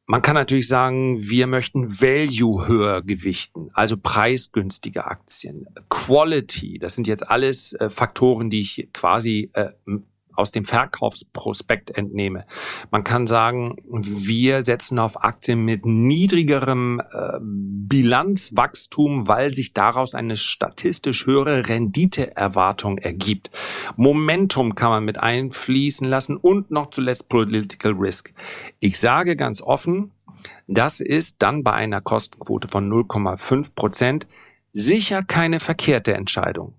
Man 0.07 0.21
kann 0.21 0.35
natürlich 0.35 0.67
sagen, 0.67 1.17
wir 1.21 1.47
möchten 1.47 2.01
Value 2.01 2.67
höher 2.67 3.01
gewichten, 3.01 3.69
also 3.73 3.97
preisgünstige 3.97 5.05
Aktien. 5.05 5.65
Quality, 5.89 6.79
das 6.79 6.95
sind 6.95 7.07
jetzt 7.07 7.29
alles 7.29 7.73
äh, 7.73 7.89
Faktoren, 7.89 8.49
die 8.49 8.61
ich 8.61 8.89
quasi 8.93 9.51
äh, 9.53 9.71
aus 10.37 10.51
dem 10.51 10.65
Verkaufsprospekt 10.65 11.91
entnehme. 11.97 12.45
Man 12.91 13.03
kann 13.03 13.27
sagen, 13.27 13.75
wir 13.87 14.61
setzen 14.61 14.99
auf 14.99 15.23
Aktien 15.23 15.65
mit 15.65 15.85
niedrigerem 15.85 16.99
äh, 16.99 17.39
Bilanzwachstum, 17.41 19.27
weil 19.27 19.53
sich 19.53 19.73
daraus 19.73 20.13
eine 20.13 20.35
statistisch 20.35 21.25
höhere 21.25 21.67
Renditeerwartung 21.67 22.97
ergibt. 22.97 23.51
Momentum 23.95 24.75
kann 24.75 24.89
man 24.89 25.05
mit 25.05 25.17
einfließen 25.17 26.07
lassen 26.07 26.37
und 26.37 26.71
noch 26.71 26.91
zuletzt 26.91 27.29
Political 27.29 27.93
Risk. 27.93 28.33
Ich 28.79 28.99
sage 28.99 29.35
ganz 29.35 29.61
offen, 29.61 30.11
das 30.67 30.99
ist 30.99 31.41
dann 31.41 31.63
bei 31.63 31.73
einer 31.73 32.01
Kostenquote 32.01 32.67
von 32.67 32.91
0,5 32.91 33.73
Prozent 33.73 34.27
sicher 34.73 35.23
keine 35.23 35.59
verkehrte 35.59 36.13
Entscheidung. 36.13 36.73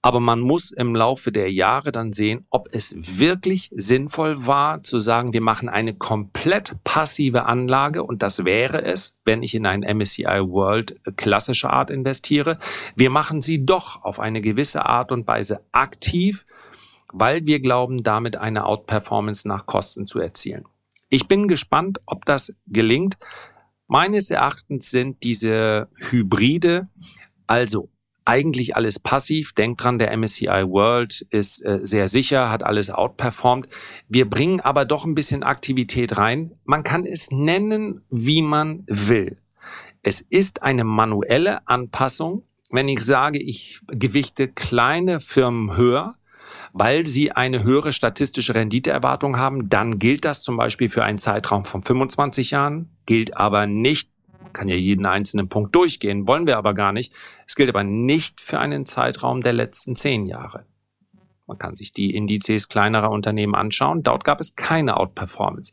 Aber 0.00 0.20
man 0.20 0.40
muss 0.40 0.70
im 0.70 0.94
Laufe 0.94 1.32
der 1.32 1.52
Jahre 1.52 1.90
dann 1.90 2.12
sehen, 2.12 2.46
ob 2.50 2.68
es 2.70 2.94
wirklich 2.96 3.70
sinnvoll 3.74 4.46
war, 4.46 4.84
zu 4.84 5.00
sagen, 5.00 5.32
wir 5.32 5.42
machen 5.42 5.68
eine 5.68 5.92
komplett 5.92 6.76
passive 6.84 7.46
Anlage 7.46 8.04
und 8.04 8.22
das 8.22 8.44
wäre 8.44 8.82
es, 8.82 9.18
wenn 9.24 9.42
ich 9.42 9.56
in 9.56 9.66
ein 9.66 9.80
MSCI 9.80 10.24
World 10.24 11.00
klassische 11.16 11.70
Art 11.70 11.90
investiere. 11.90 12.58
Wir 12.94 13.10
machen 13.10 13.42
sie 13.42 13.66
doch 13.66 14.04
auf 14.04 14.20
eine 14.20 14.40
gewisse 14.40 14.86
Art 14.86 15.10
und 15.10 15.26
Weise 15.26 15.64
aktiv, 15.72 16.46
weil 17.12 17.46
wir 17.46 17.58
glauben, 17.58 18.04
damit 18.04 18.36
eine 18.36 18.66
Outperformance 18.66 19.48
nach 19.48 19.66
Kosten 19.66 20.06
zu 20.06 20.20
erzielen. 20.20 20.64
Ich 21.08 21.26
bin 21.26 21.48
gespannt, 21.48 22.00
ob 22.06 22.24
das 22.24 22.54
gelingt. 22.66 23.18
Meines 23.88 24.30
Erachtens 24.30 24.90
sind 24.90 25.24
diese 25.24 25.88
Hybride, 25.96 26.88
also 27.46 27.88
eigentlich 28.28 28.76
alles 28.76 28.98
passiv. 28.98 29.54
Denkt 29.54 29.82
dran, 29.82 29.98
der 29.98 30.16
MSCI 30.16 30.64
World 30.68 31.26
ist 31.30 31.64
äh, 31.64 31.80
sehr 31.82 32.08
sicher, 32.08 32.50
hat 32.50 32.62
alles 32.62 32.90
outperformed. 32.90 33.68
Wir 34.08 34.28
bringen 34.28 34.60
aber 34.60 34.84
doch 34.84 35.06
ein 35.06 35.14
bisschen 35.14 35.42
Aktivität 35.42 36.18
rein. 36.18 36.52
Man 36.64 36.84
kann 36.84 37.06
es 37.06 37.30
nennen, 37.30 38.02
wie 38.10 38.42
man 38.42 38.84
will. 38.86 39.38
Es 40.02 40.20
ist 40.20 40.62
eine 40.62 40.84
manuelle 40.84 41.66
Anpassung. 41.66 42.44
Wenn 42.70 42.88
ich 42.88 43.00
sage, 43.00 43.38
ich 43.38 43.80
gewichte 43.86 44.46
kleine 44.46 45.20
Firmen 45.20 45.76
höher, 45.76 46.16
weil 46.74 47.06
sie 47.06 47.32
eine 47.32 47.62
höhere 47.62 47.94
statistische 47.94 48.54
Renditeerwartung 48.54 49.38
haben, 49.38 49.70
dann 49.70 49.98
gilt 49.98 50.26
das 50.26 50.42
zum 50.42 50.58
Beispiel 50.58 50.90
für 50.90 51.02
einen 51.02 51.18
Zeitraum 51.18 51.64
von 51.64 51.82
25 51.82 52.50
Jahren, 52.50 52.90
gilt 53.06 53.38
aber 53.38 53.66
nicht 53.66 54.10
kann 54.52 54.68
ja 54.68 54.74
jeden 54.76 55.06
einzelnen 55.06 55.48
Punkt 55.48 55.74
durchgehen, 55.74 56.26
wollen 56.26 56.46
wir 56.46 56.58
aber 56.58 56.74
gar 56.74 56.92
nicht. 56.92 57.12
Es 57.46 57.56
gilt 57.56 57.68
aber 57.68 57.84
nicht 57.84 58.40
für 58.40 58.58
einen 58.58 58.86
Zeitraum 58.86 59.40
der 59.40 59.52
letzten 59.52 59.96
zehn 59.96 60.26
Jahre. 60.26 60.64
Man 61.46 61.58
kann 61.58 61.76
sich 61.76 61.92
die 61.92 62.14
Indizes 62.14 62.68
kleinerer 62.68 63.10
Unternehmen 63.10 63.54
anschauen. 63.54 64.02
Dort 64.02 64.24
gab 64.24 64.40
es 64.40 64.54
keine 64.54 64.98
Outperformance. 64.98 65.72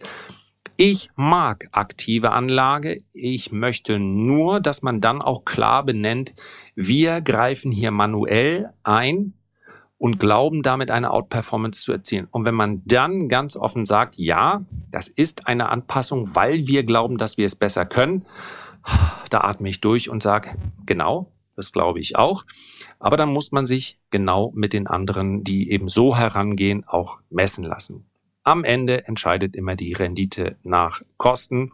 Ich 0.77 1.09
mag 1.15 1.67
aktive 1.71 2.31
Anlage. 2.31 3.03
Ich 3.13 3.51
möchte 3.51 3.99
nur, 3.99 4.59
dass 4.59 4.81
man 4.81 5.01
dann 5.01 5.21
auch 5.21 5.45
klar 5.45 5.83
benennt, 5.83 6.33
wir 6.75 7.21
greifen 7.21 7.71
hier 7.71 7.91
manuell 7.91 8.71
ein 8.83 9.33
und 9.97 10.19
glauben 10.19 10.61
damit 10.63 10.91
eine 10.91 11.11
Outperformance 11.11 11.81
zu 11.81 11.93
erzielen. 11.93 12.27
Und 12.29 12.45
wenn 12.45 12.55
man 12.55 12.81
dann 12.85 13.29
ganz 13.29 13.55
offen 13.55 13.85
sagt, 13.85 14.17
ja, 14.17 14.65
das 14.91 15.07
ist 15.07 15.47
eine 15.47 15.69
Anpassung, 15.69 16.35
weil 16.35 16.67
wir 16.67 16.83
glauben, 16.83 17.17
dass 17.17 17.37
wir 17.37 17.45
es 17.45 17.55
besser 17.55 17.85
können, 17.85 18.25
da 19.29 19.41
atme 19.41 19.69
ich 19.69 19.81
durch 19.81 20.09
und 20.09 20.23
sage, 20.23 20.55
genau, 20.85 21.31
das 21.55 21.71
glaube 21.71 21.99
ich 21.99 22.15
auch. 22.15 22.45
Aber 22.99 23.17
dann 23.17 23.31
muss 23.31 23.51
man 23.51 23.65
sich 23.65 23.99
genau 24.09 24.51
mit 24.55 24.73
den 24.73 24.87
anderen, 24.87 25.43
die 25.43 25.71
eben 25.71 25.87
so 25.87 26.15
herangehen, 26.15 26.83
auch 26.85 27.19
messen 27.29 27.63
lassen. 27.63 28.05
Am 28.43 28.63
Ende 28.63 29.07
entscheidet 29.07 29.55
immer 29.55 29.75
die 29.75 29.93
Rendite 29.93 30.57
nach 30.63 31.01
Kosten. 31.17 31.71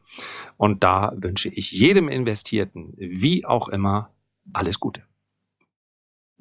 Und 0.56 0.84
da 0.84 1.12
wünsche 1.18 1.50
ich 1.50 1.72
jedem 1.72 2.08
Investierten, 2.08 2.94
wie 2.98 3.46
auch 3.46 3.68
immer, 3.68 4.10
alles 4.54 4.80
Gute. 4.80 5.04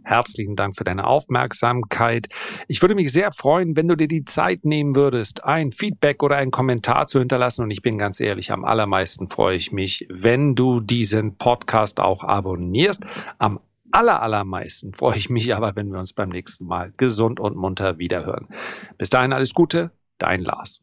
Herzlichen 0.04 0.56
Dank 0.56 0.76
für 0.76 0.84
deine 0.84 1.06
Aufmerksamkeit. 1.06 2.28
Ich 2.68 2.82
würde 2.82 2.94
mich 2.94 3.12
sehr 3.12 3.32
freuen, 3.32 3.76
wenn 3.76 3.88
du 3.88 3.96
dir 3.96 4.08
die 4.08 4.24
Zeit 4.24 4.64
nehmen 4.64 4.96
würdest, 4.96 5.44
ein 5.44 5.72
Feedback 5.72 6.22
oder 6.22 6.36
einen 6.36 6.50
Kommentar 6.50 7.06
zu 7.06 7.18
hinterlassen. 7.18 7.62
Und 7.62 7.70
ich 7.70 7.82
bin 7.82 7.98
ganz 7.98 8.20
ehrlich, 8.20 8.52
am 8.52 8.64
allermeisten 8.64 9.28
freue 9.28 9.56
ich 9.56 9.72
mich, 9.72 10.06
wenn 10.10 10.54
du 10.54 10.80
diesen 10.80 11.36
Podcast 11.36 12.00
auch 12.00 12.24
abonnierst. 12.24 13.04
Am 13.38 13.60
aller, 13.90 14.22
allermeisten 14.22 14.94
freue 14.94 15.16
ich 15.16 15.30
mich 15.30 15.54
aber, 15.54 15.76
wenn 15.76 15.92
wir 15.92 15.98
uns 15.98 16.12
beim 16.12 16.28
nächsten 16.28 16.66
Mal 16.66 16.92
gesund 16.96 17.40
und 17.40 17.56
munter 17.56 17.98
wiederhören. 17.98 18.48
Bis 18.98 19.10
dahin 19.10 19.32
alles 19.32 19.54
Gute, 19.54 19.90
dein 20.18 20.42
Lars. 20.42 20.82